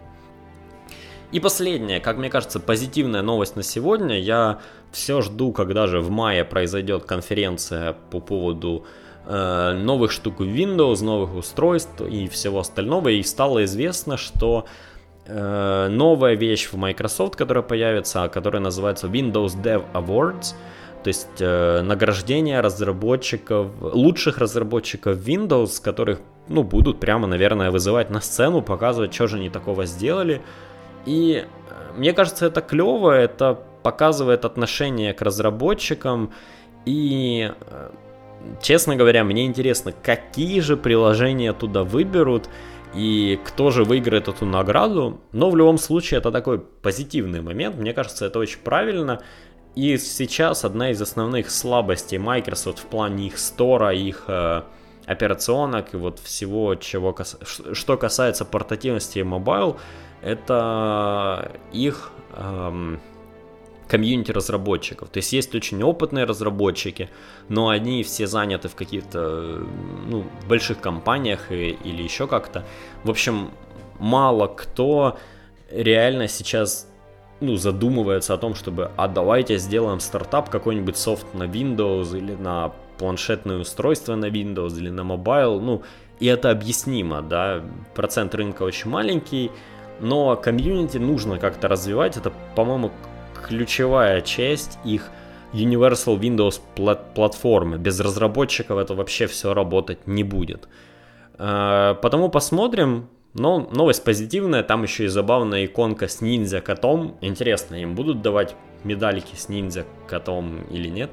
И 1.32 1.40
последняя, 1.40 2.00
как 2.00 2.16
мне 2.16 2.30
кажется, 2.30 2.60
позитивная 2.60 3.22
новость 3.22 3.56
на 3.56 3.62
сегодня. 3.62 4.20
Я 4.20 4.60
все 4.92 5.20
жду, 5.20 5.52
когда 5.52 5.86
же 5.88 6.00
в 6.00 6.08
мае 6.08 6.44
произойдет 6.44 7.04
конференция 7.04 7.96
по 8.10 8.20
поводу 8.20 8.86
новых 9.26 10.12
штук 10.12 10.40
в 10.40 10.44
Windows, 10.44 11.02
новых 11.02 11.34
устройств 11.34 12.00
и 12.00 12.28
всего 12.28 12.58
остального. 12.58 13.08
И 13.08 13.22
стало 13.22 13.64
известно, 13.64 14.16
что 14.16 14.66
э, 15.26 15.88
новая 15.88 16.34
вещь 16.34 16.68
в 16.70 16.76
Microsoft, 16.76 17.36
которая 17.36 17.62
появится, 17.62 18.28
которая 18.28 18.60
называется 18.62 19.06
Windows 19.06 19.60
Dev 19.62 19.84
Awards, 19.94 20.54
то 21.02 21.08
есть 21.08 21.40
э, 21.40 21.82
награждение 21.82 22.60
разработчиков, 22.60 23.68
лучших 23.80 24.38
разработчиков 24.38 25.18
Windows, 25.18 25.82
которых, 25.82 26.20
ну, 26.48 26.62
будут 26.62 27.00
прямо, 27.00 27.26
наверное, 27.26 27.70
вызывать 27.70 28.10
на 28.10 28.20
сцену, 28.20 28.62
показывать, 28.62 29.14
что 29.14 29.26
же 29.26 29.36
они 29.36 29.50
такого 29.50 29.86
сделали. 29.86 30.42
И 31.06 31.44
мне 31.96 32.12
кажется, 32.12 32.46
это 32.46 32.60
клево, 32.60 33.10
это 33.10 33.58
показывает 33.82 34.44
отношение 34.46 35.12
к 35.12 35.20
разработчикам, 35.20 36.32
и 36.86 37.52
честно 38.62 38.96
говоря, 38.96 39.24
мне 39.24 39.46
интересно, 39.46 39.92
какие 39.92 40.60
же 40.60 40.76
приложения 40.76 41.52
туда 41.52 41.84
выберут 41.84 42.48
и 42.94 43.40
кто 43.44 43.70
же 43.70 43.84
выиграет 43.84 44.28
эту 44.28 44.46
награду. 44.46 45.20
Но 45.32 45.50
в 45.50 45.56
любом 45.56 45.78
случае 45.78 46.18
это 46.18 46.30
такой 46.30 46.60
позитивный 46.60 47.40
момент. 47.40 47.76
Мне 47.76 47.92
кажется, 47.92 48.26
это 48.26 48.38
очень 48.38 48.60
правильно. 48.60 49.20
И 49.74 49.96
сейчас 49.98 50.64
одна 50.64 50.90
из 50.90 51.02
основных 51.02 51.50
слабостей 51.50 52.18
Microsoft 52.18 52.78
в 52.78 52.86
плане 52.86 53.26
их 53.26 53.38
стора, 53.38 53.92
их 53.92 54.24
э, 54.28 54.62
операционок 55.06 55.94
и 55.94 55.96
вот 55.96 56.20
всего, 56.20 56.76
чего 56.76 57.12
кас... 57.12 57.36
что 57.42 57.96
касается 57.96 58.44
портативности 58.44 59.18
и 59.18 59.24
mobile, 59.24 59.76
это 60.22 61.50
их 61.72 62.12
эм, 62.36 63.00
комьюнити 63.94 64.32
разработчиков. 64.32 65.08
То 65.08 65.18
есть 65.18 65.32
есть 65.32 65.54
очень 65.54 65.80
опытные 65.84 66.24
разработчики, 66.24 67.08
но 67.48 67.68
они 67.68 68.02
все 68.02 68.26
заняты 68.26 68.68
в 68.68 68.74
каких-то 68.74 69.62
ну, 70.08 70.24
больших 70.48 70.80
компаниях 70.80 71.52
и, 71.52 71.78
или 71.84 72.02
еще 72.02 72.26
как-то. 72.26 72.64
В 73.04 73.10
общем, 73.10 73.50
мало 74.00 74.48
кто 74.48 75.16
реально 75.70 76.26
сейчас 76.26 76.88
ну, 77.40 77.54
задумывается 77.54 78.34
о 78.34 78.36
том, 78.36 78.56
чтобы 78.56 78.90
а 78.96 79.06
давайте 79.06 79.58
сделаем 79.58 80.00
стартап, 80.00 80.50
какой-нибудь 80.50 80.96
софт 80.96 81.32
на 81.32 81.44
Windows 81.44 82.18
или 82.18 82.34
на 82.34 82.72
планшетное 82.98 83.58
устройство 83.58 84.16
на 84.16 84.26
Windows 84.26 84.76
или 84.76 84.90
на 84.90 85.02
mobile, 85.02 85.60
ну, 85.60 85.82
и 86.18 86.26
это 86.26 86.50
объяснимо, 86.50 87.22
да, 87.22 87.62
процент 87.94 88.34
рынка 88.34 88.64
очень 88.64 88.90
маленький, 88.90 89.52
но 90.00 90.34
комьюнити 90.34 90.98
нужно 90.98 91.38
как-то 91.38 91.68
развивать, 91.68 92.16
это, 92.16 92.32
по-моему, 92.56 92.90
ключевая 93.46 94.20
часть 94.20 94.78
их 94.84 95.10
Universal 95.52 96.18
Windows 96.18 96.60
платформы. 97.14 97.78
Без 97.78 98.00
разработчиков 98.00 98.78
это 98.78 98.94
вообще 98.94 99.26
все 99.26 99.54
работать 99.54 100.06
не 100.06 100.24
будет. 100.24 100.68
А, 101.38 101.94
потому 101.94 102.28
посмотрим. 102.28 103.08
Но 103.36 103.68
новость 103.72 104.04
позитивная, 104.04 104.62
там 104.62 104.84
еще 104.84 105.04
и 105.04 105.08
забавная 105.08 105.64
иконка 105.64 106.06
с 106.06 106.20
ниндзя 106.20 106.60
котом. 106.60 107.18
Интересно, 107.20 107.74
им 107.74 107.96
будут 107.96 108.22
давать 108.22 108.54
медальки 108.84 109.34
с 109.34 109.48
ниндзя 109.48 109.86
котом 110.06 110.62
или 110.70 110.88
нет? 110.88 111.10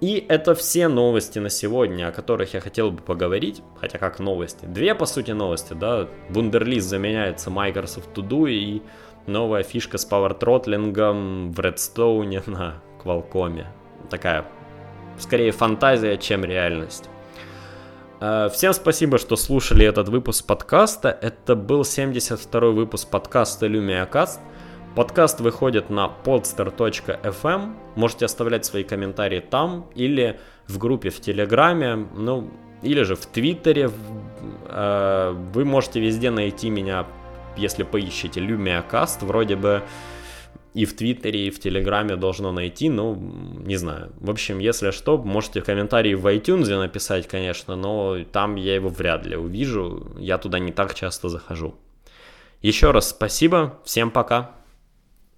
И 0.00 0.26
это 0.28 0.54
все 0.54 0.88
новости 0.88 1.38
на 1.38 1.48
сегодня, 1.48 2.08
о 2.08 2.12
которых 2.12 2.54
я 2.54 2.60
хотел 2.60 2.90
бы 2.90 3.02
поговорить. 3.02 3.62
Хотя 3.80 3.98
как 3.98 4.18
новости? 4.18 4.66
Две, 4.66 4.94
по 4.94 5.06
сути, 5.06 5.30
новости, 5.30 5.72
да. 5.74 6.08
Wunderlist 6.30 6.80
заменяется 6.80 7.50
Microsoft 7.50 8.10
To 8.14 8.26
Do 8.26 8.50
и 8.50 8.82
новая 9.26 9.62
фишка 9.62 9.98
с 9.98 10.04
пауэр-тротлингом 10.04 11.52
в 11.52 11.60
Redstone 11.60 12.48
на 12.50 12.82
Qualcomm. 13.02 13.66
Такая, 14.10 14.46
скорее, 15.18 15.52
фантазия, 15.52 16.16
чем 16.16 16.44
реальность. 16.44 17.08
Э, 18.20 18.48
всем 18.52 18.72
спасибо, 18.72 19.18
что 19.18 19.36
слушали 19.36 19.84
этот 19.84 20.08
выпуск 20.08 20.46
подкаста. 20.46 21.16
Это 21.20 21.54
был 21.54 21.82
72-й 21.82 22.72
выпуск 22.72 23.08
подкаста 23.08 23.66
LumiaCast. 23.66 24.38
Подкаст 24.94 25.40
выходит 25.40 25.90
на 25.90 26.10
podster.fm. 26.24 27.74
Можете 27.96 28.24
оставлять 28.24 28.64
свои 28.64 28.82
комментарии 28.82 29.40
там 29.40 29.90
или 29.94 30.40
в 30.66 30.78
группе 30.78 31.10
в 31.10 31.20
Телеграме, 31.20 31.96
ну, 32.14 32.50
или 32.82 33.02
же 33.02 33.14
в 33.14 33.26
Твиттере. 33.26 33.90
Э, 34.68 35.32
вы 35.52 35.64
можете 35.64 36.00
везде 36.00 36.30
найти 36.30 36.70
меня 36.70 37.06
если 37.56 37.82
поищите 37.82 38.40
LumiaCast, 38.40 39.24
вроде 39.24 39.56
бы 39.56 39.82
и 40.76 40.84
в 40.84 40.94
Твиттере, 40.94 41.46
и 41.46 41.50
в 41.50 41.58
Телеграме 41.58 42.16
должно 42.16 42.52
найти, 42.52 42.90
ну, 42.90 43.14
не 43.64 43.76
знаю. 43.76 44.12
В 44.20 44.30
общем, 44.30 44.58
если 44.58 44.90
что, 44.90 45.16
можете 45.16 45.62
комментарии 45.62 46.12
в 46.12 46.26
iTunes 46.26 46.68
написать, 46.76 47.26
конечно, 47.26 47.76
но 47.76 48.18
там 48.30 48.56
я 48.56 48.74
его 48.74 48.90
вряд 48.90 49.24
ли 49.24 49.36
увижу, 49.36 50.12
я 50.18 50.36
туда 50.36 50.58
не 50.58 50.72
так 50.72 50.94
часто 50.94 51.30
захожу. 51.30 51.76
Еще 52.60 52.90
раз 52.90 53.08
спасибо, 53.08 53.78
всем 53.84 54.10
пока. 54.10 54.50